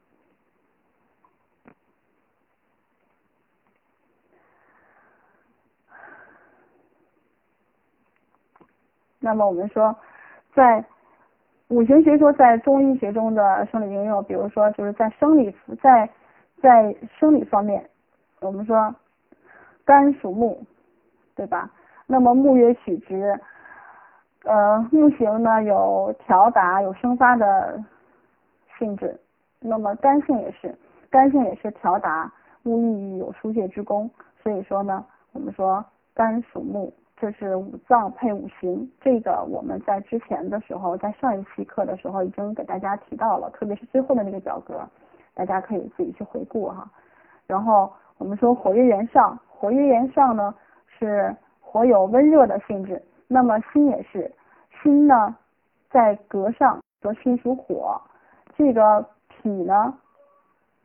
[9.25, 9.97] 那么我们说，
[10.55, 10.85] 在
[11.69, 15.51] 五行学说在中医学中的生理应用，比如说就是在生理
[15.83, 16.07] 在
[16.61, 17.89] 在生理方面，
[18.43, 18.95] 我们说
[19.83, 20.63] 肝属木，
[21.35, 21.71] 对吧？
[22.07, 23.35] 那么木曰曲直。
[24.45, 27.83] 呃，木行呢有调达、有生发的
[28.79, 29.19] 性质，
[29.59, 30.77] 那么肝性也是，
[31.09, 32.31] 肝性也是调达，
[32.63, 34.11] 木易有疏泄之功，
[34.43, 35.03] 所以说呢，
[35.33, 36.93] 我们说肝属木，
[37.25, 44.79] 这是五脏配五行，这个我们在之前的时候，在上一期课的时候已经给大家提到了，特别是最后的那个表格，
[45.33, 46.87] 大家可以自己去回顾哈。
[47.47, 50.55] 然后我们说火曰炎上，火曰炎上呢
[50.99, 53.03] 是火有温热的性质。
[53.27, 54.31] 那么心也是，
[54.83, 55.35] 心呢
[55.89, 57.99] 在格上说心属火，
[58.55, 59.95] 这个脾呢，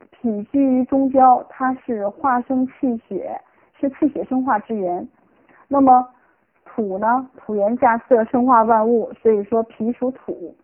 [0.10, 3.38] 脾居于中焦，它是化生气血，
[3.78, 5.06] 是气血生化之源。
[5.68, 6.08] 那么
[6.80, 10.56] 土呢，土元稼色，生化万物，所以说脾属土。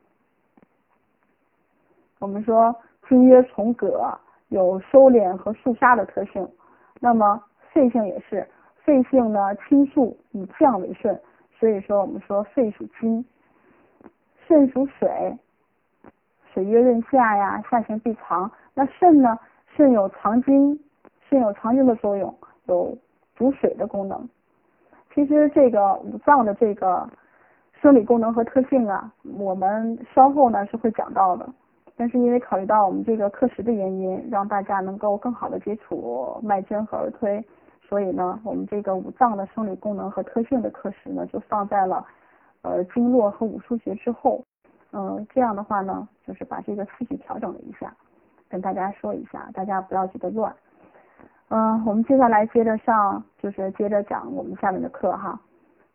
[2.19, 2.73] 我们说
[3.09, 6.47] 金曰从葛，有收敛和肃杀的特性。
[7.01, 7.43] 那么
[7.73, 8.47] 肺性也是，
[8.77, 11.19] 肺性呢清肃，以降为顺。
[11.59, 13.25] 所以说，我们说肺属金，
[14.47, 15.37] 肾属水，
[16.53, 18.49] 水曰润下呀，下行必藏。
[18.73, 19.37] 那肾呢？
[19.75, 20.79] 肾有藏精，
[21.29, 22.33] 肾有藏精的作用，
[22.67, 22.97] 有
[23.35, 24.29] 主水的功能。
[25.15, 27.09] 其实这个五脏的这个
[27.81, 31.47] 生理功能和特性啊，我们稍后呢是会讲到的。
[31.95, 37.41] 但是因为考虑到我们这个课时的原因，让大家能够更好的接触脉针和儿推。
[37.87, 42.05] 所以呢，我们这个五脏的生理功能和特性的课时呢，就放在了
[42.63, 44.43] 呃经络和五腧穴之后。
[44.91, 47.95] 嗯，这样的话呢，就是把这个次序调整了一下，
[48.49, 50.53] 跟大家说一下，大家不要觉得乱。
[51.55, 55.39] 嗯，我们接下来接着上，就是接着讲我们下面的课哈。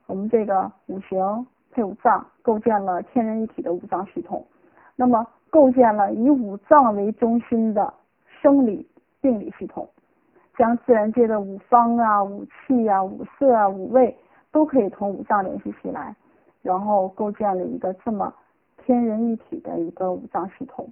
[0.06, 4.42] 我们这个五行配五脏，构建了天人一体的五脏系统。
[4.96, 7.92] 那么，构建了以五脏为中心的
[8.40, 8.88] 生理
[9.20, 9.86] 病理系统。
[10.56, 14.16] 将自然界的五方啊、五气啊、五色啊、五味
[14.50, 16.16] 都可以同五脏联系起来，
[16.62, 18.32] 然后构建了一个这么
[18.78, 20.88] 天人一体的一个五脏系统。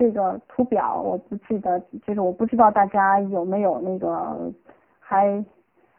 [0.00, 4.50] 这个图表我不记得，就是我不知道大家有没有那个
[4.98, 5.44] 还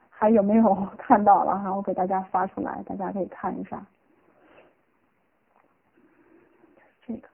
[0.09, 3.79] 还有没有 看到了哈，我给大家发出来，大家可以看一下。
[7.05, 7.27] 这个。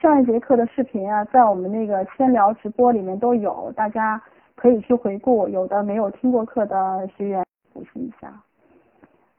[0.00, 4.20] 上一节课的视频啊，在我们那个千聊直播里面都有，大家
[4.56, 5.48] 可以去回顾。
[5.48, 8.42] 有的没有听过课的学员补习一下。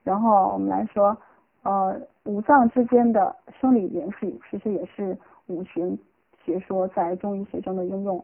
[0.06, 1.18] 然后我们来说，
[1.66, 5.98] 呃，五脏之间的生理联系，其实也是五行
[6.44, 8.24] 学说在中医学中的应用。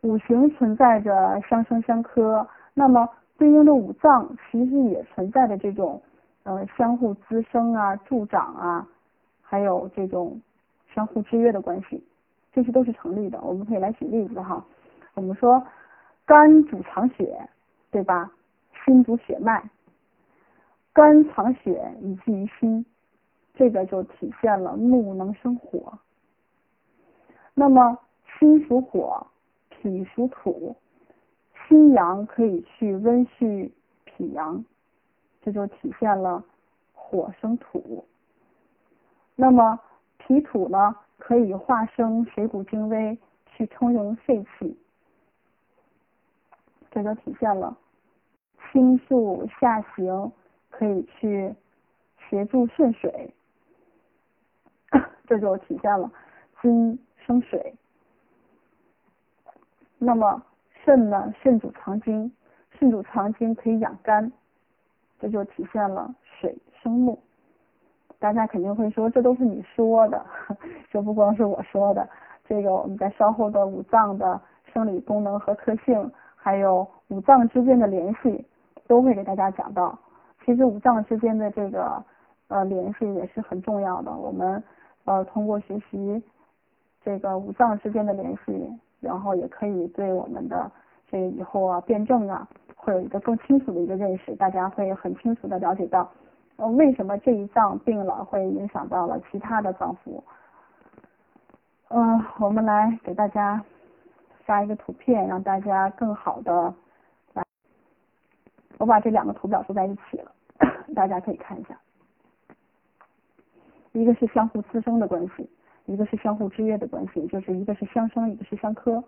[0.00, 2.44] 五行存在着相生相克，
[2.74, 3.08] 那么
[3.38, 6.02] 对应的五脏其实也存在着这种，
[6.42, 8.88] 呃，相互滋生啊、助长啊，
[9.40, 10.40] 还有这种
[10.92, 12.02] 相互制约的关系，
[12.52, 13.40] 这些都是成立的。
[13.40, 14.64] 我们可以来举例子哈，
[15.14, 15.64] 我们说
[16.26, 17.48] 肝主藏血，
[17.92, 18.32] 对吧？
[18.84, 19.62] 心主血脉。
[20.94, 22.86] 肝藏血以寄于心，
[23.52, 25.98] 这个就体现了木能生火。
[27.52, 27.98] 那么
[28.38, 29.26] 心属火，
[29.68, 30.76] 脾属土，
[31.66, 33.68] 心阳可以去温煦
[34.04, 34.64] 脾阳，
[35.42, 36.44] 这就体现了
[36.92, 38.04] 火生土。
[39.34, 39.80] 那么
[40.18, 44.78] 脾土呢，可以化生水谷精微，去充盈肺气，
[46.92, 47.76] 这就体现了
[48.70, 50.32] 心速下行。
[50.76, 51.54] 可以去
[52.28, 53.32] 协助肾水，
[55.26, 56.10] 这就体现了
[56.60, 57.74] 金生水。
[59.98, 60.42] 那么
[60.84, 61.32] 肾呢？
[61.40, 62.30] 肾主藏精，
[62.72, 64.32] 肾主藏精可以养肝，
[65.20, 67.18] 这就体现了水生木。
[68.18, 70.26] 大家肯定会说，这都是你说的，
[70.90, 72.08] 这不光是我说的。
[72.46, 74.40] 这个我们在稍后的五脏的
[74.72, 78.44] 生理功能和特性，还有五脏之间的联系，
[78.88, 79.96] 都会给大家讲到。
[80.44, 82.04] 其实五脏之间的这个
[82.48, 84.12] 呃联系也是很重要的。
[84.12, 84.62] 我们
[85.04, 86.22] 呃通过学习
[87.02, 90.70] 这个五脏之间的联系，然后也可以对我们的
[91.10, 94.34] 这个以后啊辩证啊会有一个更清楚的一个认识。
[94.36, 96.10] 大家会很清楚的了解到，
[96.56, 100.22] 呃为什么这一脏病了会影响到了其他的脏腑。
[101.88, 103.62] 嗯，我们来给大家
[104.44, 106.74] 发一个图片，让大家更好的。
[108.78, 110.32] 我把这两个图表做在一起了，
[110.94, 111.78] 大家可以看一下，
[113.92, 115.48] 一个是相互滋生的关系，
[115.86, 119.02] 一个是相互制约的关系，就是一个是相生，一个是相克。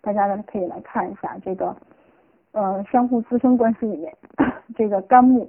[0.00, 1.74] 大家呢可以来看一下这个
[2.52, 4.14] 呃相互滋生关系里面，
[4.76, 5.48] 这个肝木，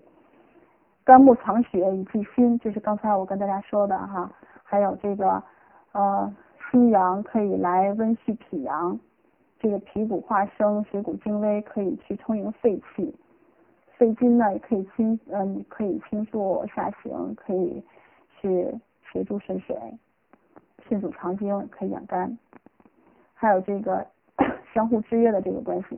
[1.03, 4.31] 肝木藏血以济心，就是刚才我跟大家说的哈，
[4.63, 5.43] 还有这个
[5.91, 6.33] 呃
[6.71, 8.97] 心阳可以来温煦脾阳，
[9.59, 13.13] 这个脾骨化生，水谷精微，可以去充盈肺气。
[13.97, 17.81] 肺经呢也可以清，嗯，可以清肃下行，可以
[18.41, 18.69] 去
[19.09, 19.75] 协助肾水，
[20.87, 22.37] 肾主藏精，可以养肝，
[23.33, 24.05] 还有这个
[24.73, 25.97] 相互制约的这个关系，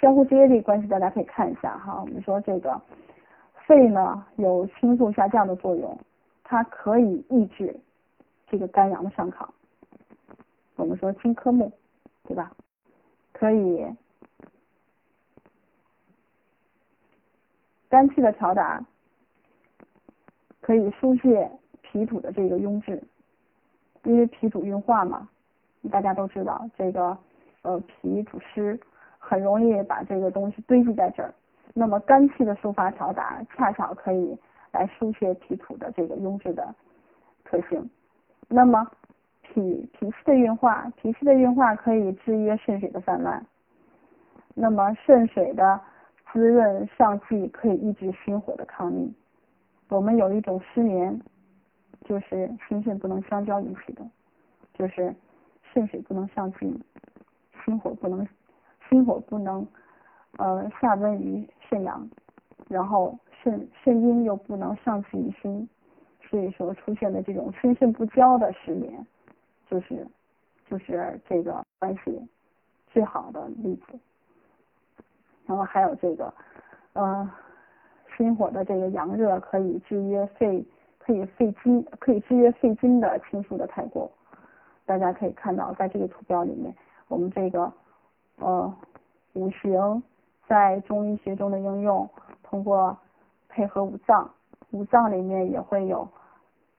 [0.00, 2.80] 相互制约这个关系大家可以看一下哈，我们说这个
[3.66, 5.98] 肺呢有清肃下降的作用，
[6.42, 7.78] 它可以抑制
[8.46, 9.46] 这个肝阳的上亢，
[10.76, 11.70] 我们说金科木，
[12.24, 12.50] 对吧？
[13.32, 13.84] 可以。
[17.88, 18.84] 肝气的调达
[20.60, 23.02] 可以疏泄脾土的这个壅滞，
[24.04, 25.28] 因为脾主运化嘛，
[25.90, 27.16] 大家都知道这个
[27.62, 28.78] 呃脾主湿，
[29.18, 31.32] 很容易把这个东西堆积在这儿。
[31.72, 34.36] 那么肝气的抒发调达，恰巧可以
[34.72, 36.74] 来疏泄脾土的这个壅滞的
[37.44, 37.88] 特性。
[38.48, 38.86] 那么
[39.42, 43.44] 脾脾气的运化，脾气的运化可以制约肾水的泛滥。
[44.54, 45.80] 那么肾水的
[46.32, 49.12] 滋润上气可以抑制心火的抗逆。
[49.88, 51.20] 我们有一种失眠，
[52.04, 54.06] 就是心肾不能相交引起的，
[54.74, 55.14] 就是
[55.72, 56.78] 肾水不能上进，
[57.64, 58.26] 心火不能
[58.88, 59.66] 心火不能
[60.36, 62.08] 呃下温于肾阳，
[62.68, 65.68] 然后肾肾阴又不能上气于心，
[66.20, 69.06] 所以说出现的这种心肾不交的失眠，
[69.70, 70.06] 就是
[70.68, 72.20] 就是这个关系
[72.88, 73.98] 最好的例子。
[75.48, 76.32] 然后还有这个，
[76.92, 77.28] 呃，
[78.14, 80.62] 心火的这个阳热可以制约肺，
[80.98, 84.10] 可以肺经，可以制约肺经的清肃的太过。
[84.84, 86.74] 大家可以看到，在这个图标里面，
[87.08, 87.72] 我们这个
[88.36, 88.74] 呃
[89.32, 90.02] 五行
[90.46, 92.06] 在中医学中的应用，
[92.42, 92.94] 通过
[93.48, 94.30] 配合五脏，
[94.72, 96.06] 五脏里面也会有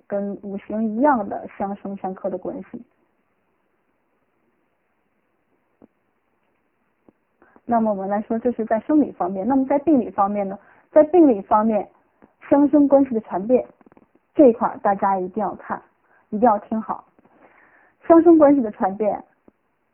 [0.06, 2.86] 跟五行一样的相生相克的关系。
[7.72, 9.48] 那么我们来说，这是在生理方面。
[9.48, 10.58] 那么在病理方面呢？
[10.92, 11.88] 在病理方面，
[12.50, 13.64] 相生关系的传变
[14.34, 15.80] 这一块，大家一定要看，
[16.30, 17.06] 一定要听好。
[18.08, 19.24] 相生关系的传变，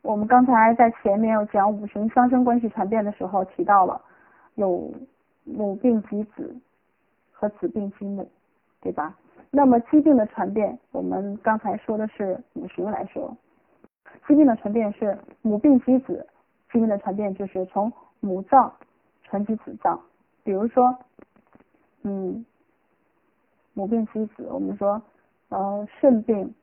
[0.04, 4.02] 我们刚才在前面有讲五行相生关系传变的时候提到了，
[4.54, 4.90] 有
[5.44, 6.56] 母病及子
[7.34, 8.26] 和子病及母，
[8.80, 9.14] 对吧？
[9.52, 13.36] 那么疾病的传变，我们刚才说的是五行来说，
[14.26, 16.26] 疾病的传变是母病及子。
[16.76, 18.70] 病的传变就是从母脏
[19.24, 19.98] 传及子脏，
[20.44, 20.94] 比如说，
[22.04, 22.46] 嗯，
[23.74, 25.02] 母病及子，我们说，
[25.48, 26.54] 呃，肾病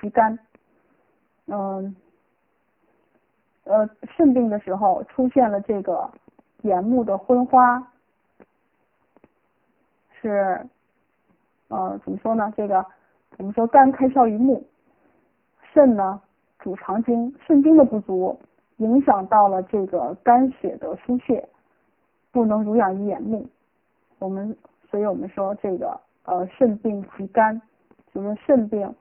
[0.00, 0.38] 及肝，
[1.46, 1.96] 嗯，
[3.64, 6.08] 呃，肾病的时候出现了这个
[6.62, 7.90] 眼目的昏花，
[10.20, 10.64] 是，
[11.66, 12.52] 呃，怎么说呢？
[12.56, 12.86] 这个
[13.38, 14.64] 我们说肝开窍于目，
[15.72, 16.22] 肾呢
[16.60, 18.38] 主藏精，肾精的不足
[18.78, 21.48] 影响到了这个肝血的输泄。
[22.30, 23.48] 不能濡养于眼目，
[24.18, 24.54] 我们
[24.90, 27.60] 所以我们说这个呃肾病及肝，
[28.12, 28.94] 就是肾病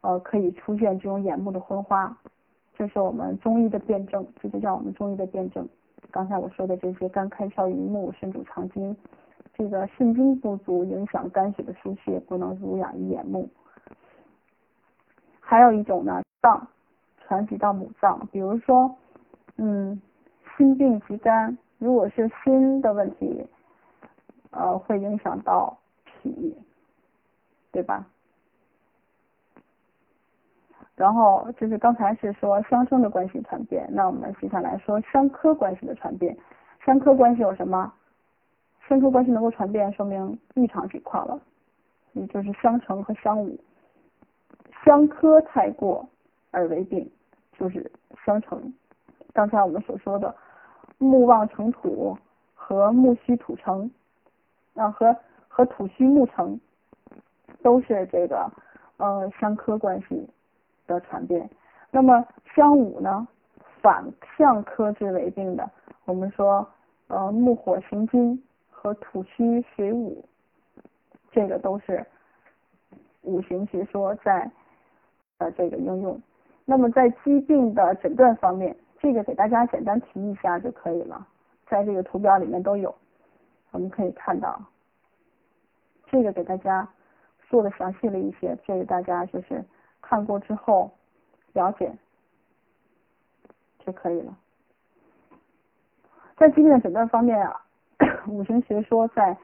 [0.00, 2.16] 呃可以出现这种眼目的昏花，
[2.74, 5.68] 这是我们中医的辩证，这就叫我们中医的辩证。
[6.10, 8.96] 刚才我说的这些肝开窍于目，肾主藏精，
[9.54, 13.48] 这个肾精不足影响肝血的输泄，不能濡养于眼目。
[15.40, 16.66] 还有一种呢，脏
[17.18, 18.92] 传及到母脏，比如说
[19.56, 20.00] 嗯
[20.56, 21.56] 心病及肝。
[21.78, 23.44] 如果是心的问题，
[24.50, 26.56] 呃，会影响到脾，
[27.72, 28.06] 对吧？
[30.94, 36.36] 然后就是刚才是说相生的关系传变，那我们接下来说相克关系的传变。
[36.84, 37.92] 相克关系有什么？
[38.88, 41.40] 相克关系能够传变，说明异常情况了，
[42.12, 43.56] 也就是相乘和相侮。
[44.84, 46.08] 相克太过
[46.50, 47.10] 而为病，
[47.58, 47.90] 就是
[48.24, 48.72] 相乘。
[49.32, 50.34] 刚才我们所说的。
[50.98, 52.16] 木旺成土
[52.54, 53.90] 和木虚土成，
[54.74, 55.16] 啊和
[55.48, 56.60] 和土虚木成，
[57.60, 58.48] 都是这个
[58.98, 60.24] 呃相克关系
[60.86, 61.50] 的传变。
[61.90, 62.24] 那么
[62.54, 63.26] 相侮呢，
[63.80, 64.04] 反
[64.38, 65.68] 向克之为病的，
[66.04, 66.64] 我们说
[67.08, 70.14] 呃木火行金和土虚水侮，
[71.32, 72.06] 这个都是
[73.22, 74.48] 五行学说在
[75.38, 76.22] 呃这个应用。
[76.64, 78.76] 那么在疾病的诊断方面。
[79.02, 81.26] 这个给大家简单提一下就可以了，
[81.66, 82.94] 在这个图表里面都有，
[83.72, 84.62] 我们可以看到，
[86.06, 86.88] 这个给大家
[87.48, 89.64] 做的详细了一些，这个大家就是
[90.00, 90.88] 看过之后
[91.52, 91.92] 了解
[93.80, 94.38] 就可以了。
[96.36, 97.60] 在疾病的诊断方面啊，
[98.30, 99.36] 五行学说在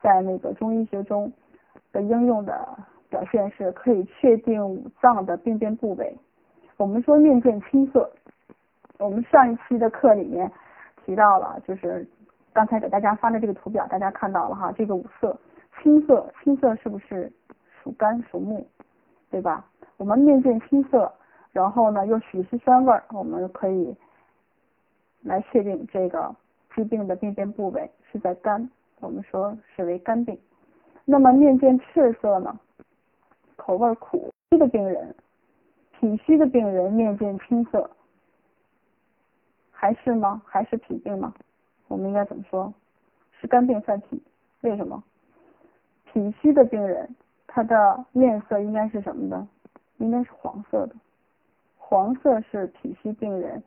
[0.00, 1.32] 在那个中医学中
[1.90, 2.78] 的应用的
[3.08, 6.16] 表现是可以确定五脏的病变部位。
[6.76, 8.08] 我们说面见青色。
[9.02, 10.50] 我们上一期的课里面
[11.04, 12.06] 提到了，就是
[12.52, 15.36] 刚才给大家发的这个图表，大家看到了哈，这个五色，
[15.82, 17.30] 青色，青色是不是
[17.82, 18.64] 属肝属木，
[19.28, 19.66] 对吧？
[19.96, 21.12] 我们面见青色，
[21.50, 23.92] 然后呢又许是酸味儿，我们可以
[25.22, 26.32] 来确定这个
[26.74, 30.38] 疾病的病变部位是在肝，我们说是为肝病。
[31.04, 32.56] 那么面见赤色呢，
[33.56, 35.12] 口味苦，虚的病人，
[35.98, 37.90] 脾虚的病人面见青色。
[39.82, 40.40] 还是吗？
[40.46, 41.34] 还是脾病吗？
[41.88, 42.72] 我们应该怎么说？
[43.32, 44.22] 是肝病犯脾，
[44.60, 45.02] 为什么？
[46.04, 47.16] 脾虚的病人，
[47.48, 49.44] 他的面色应该是什么的？
[49.96, 50.94] 应该是黄色的。
[51.76, 53.60] 黄色是脾虚病人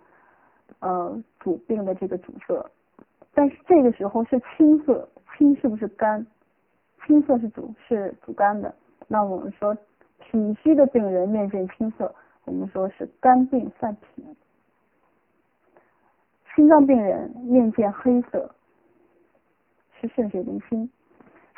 [0.80, 2.72] 呃主病的这个主色，
[3.34, 6.26] 但是这个时候是青色，青是不是肝？
[7.06, 8.74] 青色是主是主肝的。
[9.10, 9.76] 那我们说
[10.20, 12.16] 脾虚的病人面见青色，
[12.46, 14.24] 我们说是肝病犯脾。
[16.56, 18.50] 心脏病人面见黑色，
[20.00, 20.90] 是肾水凝心。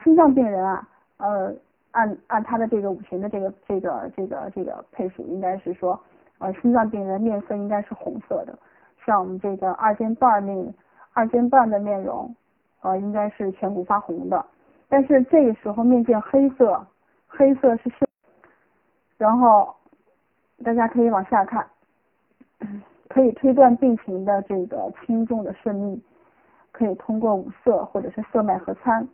[0.03, 0.87] 心脏病人啊，
[1.17, 1.53] 呃，
[1.91, 5.99] 按按他的这个五行的这个这个这个这个配属，应该是说，
[6.39, 8.57] 呃，心脏病人面色应该是红色的。
[9.05, 10.73] 像我们这个二尖瓣面，
[11.13, 12.35] 二尖瓣的面容，
[12.81, 14.45] 呃，应该是颧骨发红的。
[14.89, 16.85] 但是这个时候面见黑色，
[17.27, 18.07] 黑色是肾。
[19.17, 19.75] 然后
[20.63, 21.67] 大家可以往下看。
[23.17, 25.99] 可以推断病情的这个轻重的顺利，
[26.71, 29.07] 可以通过五色或者是色脉合参，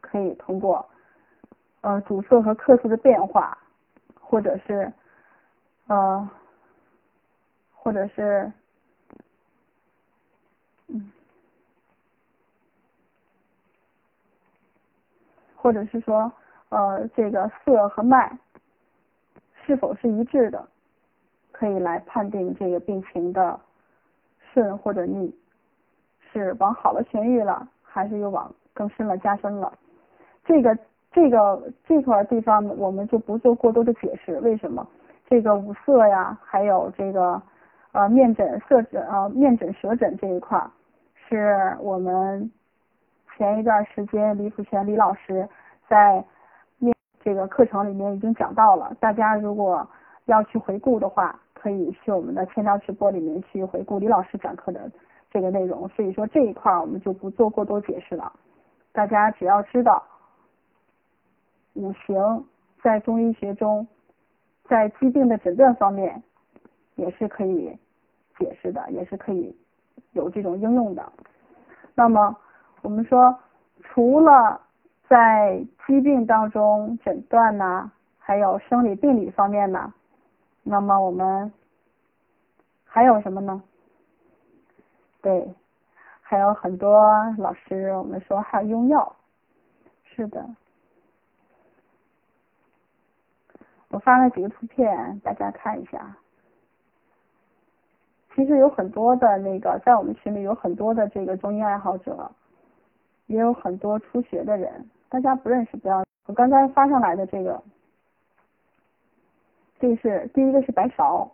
[0.00, 0.88] 可以通过
[1.82, 3.58] 呃主色和客色的变化，
[4.18, 4.90] 或者是
[5.88, 6.30] 呃
[7.74, 8.50] 或者是
[10.86, 11.12] 嗯，
[15.54, 16.32] 或者是说
[16.70, 18.38] 呃这个色和脉
[19.66, 20.66] 是否是一致的。
[21.58, 23.58] 可以来判定这个病情的
[24.52, 25.34] 顺或者逆，
[26.30, 29.72] 是往好了痊愈了，还是又往更深了加深了？
[30.44, 30.78] 这个
[31.10, 34.38] 这个这块地方我们就不做过多的解释。
[34.40, 34.86] 为什么？
[35.28, 37.40] 这个五色呀，还有这个
[37.92, 40.62] 呃面诊色诊呃面诊舌诊这一块，
[41.26, 42.52] 是我们
[43.34, 45.48] 前一段时间李福全李老师
[45.88, 46.22] 在
[46.78, 48.94] 面这个课程里面已经讲到了。
[49.00, 49.88] 大家如果
[50.26, 54.90] 要去回顾的话，可以去我们的千聊直播里面去回顾李老师讲课的
[55.30, 58.30] 这个内容，所以说这一块我们就不做过多解释了。
[58.92, 60.02] 大家只要知道
[61.74, 62.44] 五行
[62.82, 63.86] 在中医学中，
[64.64, 66.22] 在疾病的诊断方面
[66.94, 67.76] 也是可以
[68.38, 69.56] 解释的，也是可以
[70.12, 71.12] 有这种应用的。
[71.94, 72.36] 那么
[72.82, 73.36] 我们说，
[73.82, 74.60] 除了
[75.08, 79.92] 在疾病当中诊断呢，还有生理病理方面呢，
[80.68, 81.52] 那么我们
[82.84, 83.62] 还有什么呢？
[85.22, 85.54] 对。
[86.28, 89.14] 还有很多老师，我们说还有用药，
[90.02, 90.44] 是的。
[93.90, 96.16] 我发了几个图片，大家看一下。
[98.34, 102.28] 其实有很多的那个，在我们群里有很多的这个中医爱好者，
[103.26, 106.04] 也有很多初学的人，大家不认识不要。
[106.26, 107.62] 我刚才发上来的这个，
[109.78, 111.28] 这个是第一个是白芍，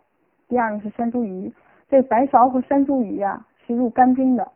[0.47, 1.51] 第二个是山茱萸。
[1.89, 4.51] 这白芍和山茱萸呀，是入肝经的。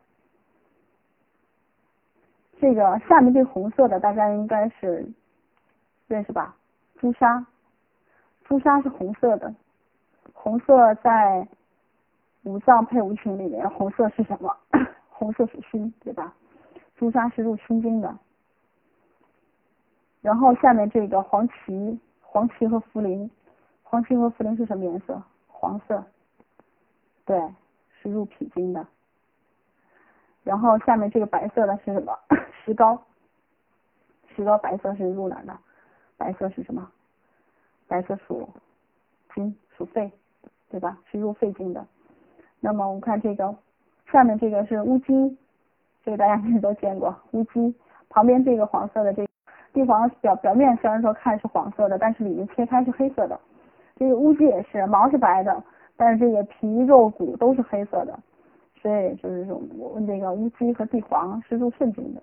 [2.60, 5.08] 这个下面这红色的大家应该是
[6.08, 6.56] 认识吧？
[6.98, 7.46] 朱砂，
[8.46, 9.54] 朱砂是红色的，
[10.34, 11.48] 红色在
[12.44, 14.56] 五脏配五行里面，红色是什么？
[15.10, 16.34] 红色属心，对吧？
[16.96, 18.18] 朱砂是入心经的。
[20.22, 23.30] 然后下面这个黄芪，黄芪和茯苓，
[23.90, 25.24] 黄芪和茯苓是什么颜色？
[25.48, 26.04] 黄色，
[27.24, 27.40] 对，
[28.02, 28.86] 是入脾经的。
[30.44, 32.14] 然后下面这个白色的是什么？
[32.66, 33.02] 石膏，
[34.36, 35.58] 石膏白色是入哪的？
[36.18, 36.92] 白色是什么？
[37.88, 38.50] 白色属
[39.34, 40.12] 金，属肺，
[40.70, 40.98] 对吧？
[41.10, 41.88] 是入肺经的。
[42.60, 43.56] 那么我们看这个，
[44.12, 45.38] 下面这个是乌鸡，
[46.04, 47.74] 这个大家应该都见过乌鸡。
[48.10, 49.26] 旁边这个黄色的这
[49.72, 53.40] 地方表表面虽然说看是黄色的，但是里面切开是黑色的。
[53.98, 55.64] 这个乌鸡也是毛是白的，
[55.96, 58.18] 但是这个皮肉骨都是黑色的，
[58.82, 62.22] 所以就是说我们这个乌鸡和地黄是入肾经的。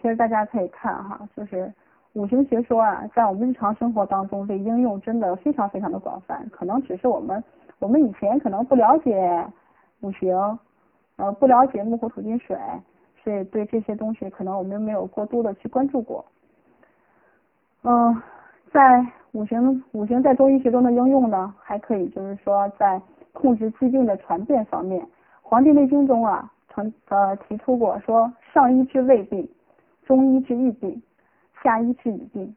[0.00, 1.72] 其实大家可以看哈，就是
[2.12, 6.48] 五行学说啊，在我们日常生活当中，这应用真的非常非常的广泛。
[6.50, 7.42] 可能只是我们
[7.80, 9.46] 我们以前可能不了解
[10.00, 10.58] 五行，
[11.16, 12.56] 呃，不了解木火土金水，
[13.22, 16.24] 所以对这些东西可能我们没有过多的去关注过。
[17.82, 18.22] 嗯，
[18.72, 23.00] 在五行五行在中医学中的应用呢，还可以就是说在
[23.32, 25.00] 控制疾病的传变方面，
[25.42, 29.48] 《黄帝内经》中啊曾呃提出过说，上医治胃病。
[30.06, 31.02] 中医治愈病，
[31.62, 32.46] 下医治已病。《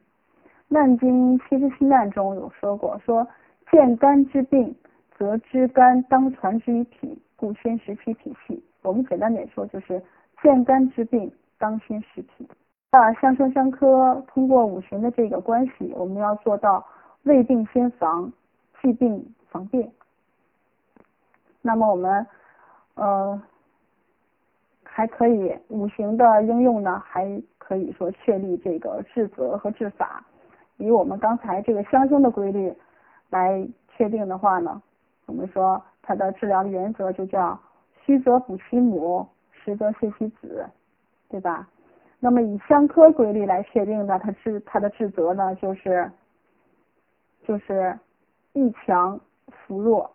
[0.68, 3.28] 难经七十七难》中有说过，说
[3.70, 4.74] 见肝之病，
[5.18, 8.64] 则知肝当传之于脾，故先食其脾气。
[8.80, 10.02] 我们简单点说，就是
[10.42, 12.48] 见肝之病，当先食脾。
[12.92, 16.86] 那，相生相克，通过五行的这个关系，我们要做到
[17.24, 18.32] 未病先防，
[18.80, 19.90] 既病防变。
[21.60, 22.26] 那么我们，
[22.94, 23.42] 呃。
[24.94, 30.22] 还可以，五行的应用呢，还可以说确立这个治则和治法。
[30.76, 32.70] 以我们刚才这个相生的规律
[33.30, 34.82] 来确定的话呢，
[35.24, 37.58] 我们说它的治疗原则就叫
[38.04, 40.68] 虚则补其母，实则泻其子，
[41.30, 41.66] 对吧？
[42.24, 46.08] 那么以相克规律来确定呢，它治它的治则呢，就是
[47.42, 47.98] 就是
[48.52, 49.18] 易强
[49.50, 50.08] 扶弱。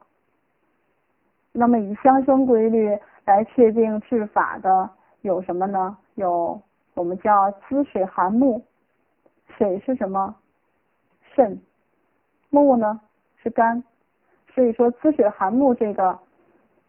[1.52, 2.98] 那么以相生规律。
[3.28, 4.90] 来确定治法的
[5.20, 5.98] 有什么呢？
[6.16, 6.62] 有
[6.94, 8.64] 我们叫滋水寒木，
[9.58, 10.34] 水是什么？
[11.36, 11.62] 肾，
[12.50, 13.02] 木呢
[13.44, 13.84] 是肝，
[14.54, 16.18] 所以说滋水寒木这个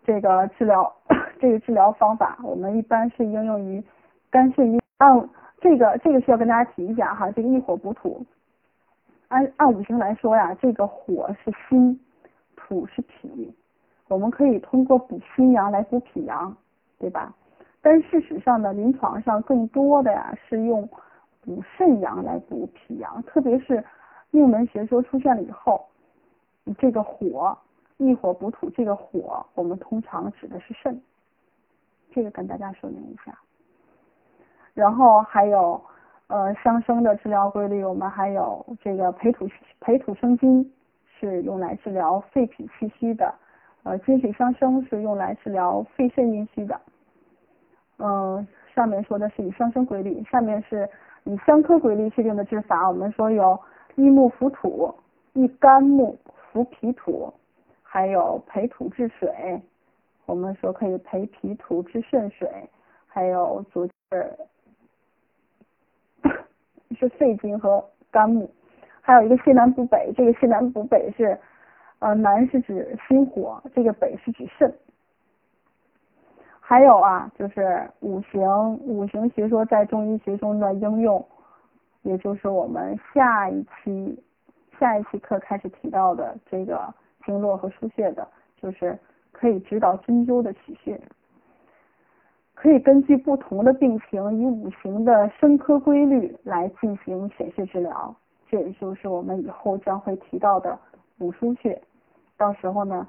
[0.04, 0.94] 这个治疗
[1.40, 3.82] 这个治疗方法，我们一般是应用于
[4.30, 4.80] 肝肾阴。
[4.98, 5.28] 按
[5.60, 8.24] 这个这个需要跟大家提一下哈，这个一火补土，
[9.28, 11.98] 按按五行来说呀，这个火是心，
[12.56, 13.52] 土是脾。
[14.08, 16.56] 我们可以通过补心阳来补脾阳，
[16.98, 17.34] 对吧？
[17.80, 20.88] 但事实上呢，临床上更多的呀是用
[21.42, 23.84] 补肾阳来补脾阳，特别是
[24.30, 25.86] 命门学说出现了以后，
[26.78, 27.56] 这个火
[27.98, 31.00] 一火补土，这个火我们通常指的是肾，
[32.10, 33.38] 这个跟大家说明一下。
[34.78, 35.80] 然后还有
[36.28, 39.48] 呃相生的治疗规律，我们还有这个培土
[39.80, 40.72] 培土生金，
[41.18, 43.34] 是用来治疗肺脾气虚的。
[43.82, 46.80] 呃，金水相生是用来治疗肺肾阴虚的。
[47.98, 50.88] 嗯，上面说的是以相生规律，下面是
[51.24, 52.88] 以相克规律确定的治法。
[52.88, 53.58] 我们说有
[53.96, 54.94] 益木扶土，
[55.32, 56.16] 益肝木
[56.52, 57.34] 扶脾土，
[57.82, 59.60] 还有培土治水。
[60.24, 62.48] 我们说可以培脾土治肾水，
[63.08, 63.92] 还有足治
[66.96, 68.50] 是肺经和肝木，
[69.00, 70.12] 还有一个西南补北。
[70.16, 71.38] 这个西南补北是。
[72.00, 74.72] 呃，南是指心火，这个北是指肾。
[76.60, 81.26] 还有啊，就是五行五行学说在中医学中的应用，
[82.02, 84.22] 也就是我们下一期
[84.78, 86.94] 下一期课开始提到的这个
[87.26, 88.24] 经络和腧穴的，
[88.62, 88.96] 就是
[89.32, 91.00] 可以指导针灸的取穴，
[92.60, 98.12] 可以根据不同的病情，以五行的生科规律来进行显示治疗。
[98.48, 100.76] 这也就是我们以后将会提到的
[101.18, 101.80] 五腧穴，
[102.36, 103.06] 到时候呢，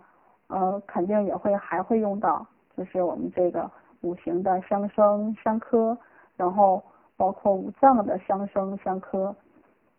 [0.49, 2.45] 呃，肯定也会还会用到，
[2.77, 3.67] 就是我们这个
[4.01, 5.97] 五行的相生相克，
[6.37, 6.79] 然后
[7.17, 9.35] 包括五脏的相生相克，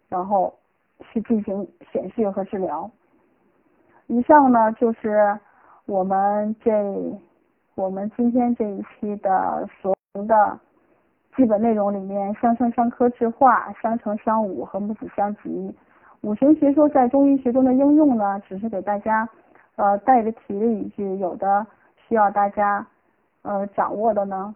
[0.08, 0.54] 然后
[1.00, 2.88] 去进行显示和治疗。
[4.06, 5.36] 以上呢就是
[5.86, 6.70] 我们这
[7.80, 10.60] 我们今天这一期的所有的。
[11.36, 15.74] 基本内容里面，相生相克制化，相成相侮和母子相及。
[16.20, 19.26] 五行学说在中医学中的应用呢，只是给大家
[19.76, 21.66] 呃带着提了一句，有的
[21.96, 22.86] 需要大家
[23.42, 24.54] 呃掌握的呢，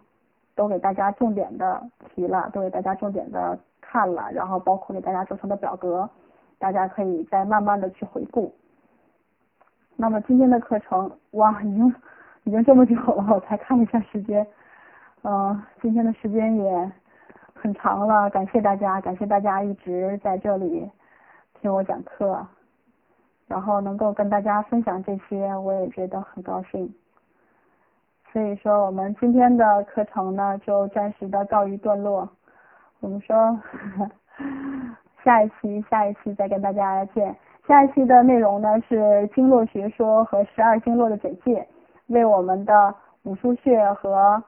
[0.53, 1.81] 都给大家重点的
[2.13, 6.07] 提了，都给大家重点的看了，然后包括给大家做成的表格，
[6.59, 8.53] 大家可以再慢慢的去回顾。
[9.95, 11.91] 那么今天的课程，哇，已经
[12.45, 14.45] 已经这么久了，我才看了一下时间。
[15.23, 16.91] 嗯，今天的时间也
[17.55, 20.87] 很长了，感谢大家，感谢大家一直在这里
[21.59, 22.45] 听我讲课，
[23.47, 26.93] 然后能够跟大家分享这些，我也觉得很高兴。
[28.31, 32.29] 所以说，我们今天的课程呢，就暂时的告一段落。
[32.99, 33.59] 我们说
[35.23, 37.35] 下一期，下一期再跟大家见。
[37.67, 41.67] 下一期的内容呢是经络学说和十二经络的简介，
[42.07, 44.43] 为我们的五腧穴和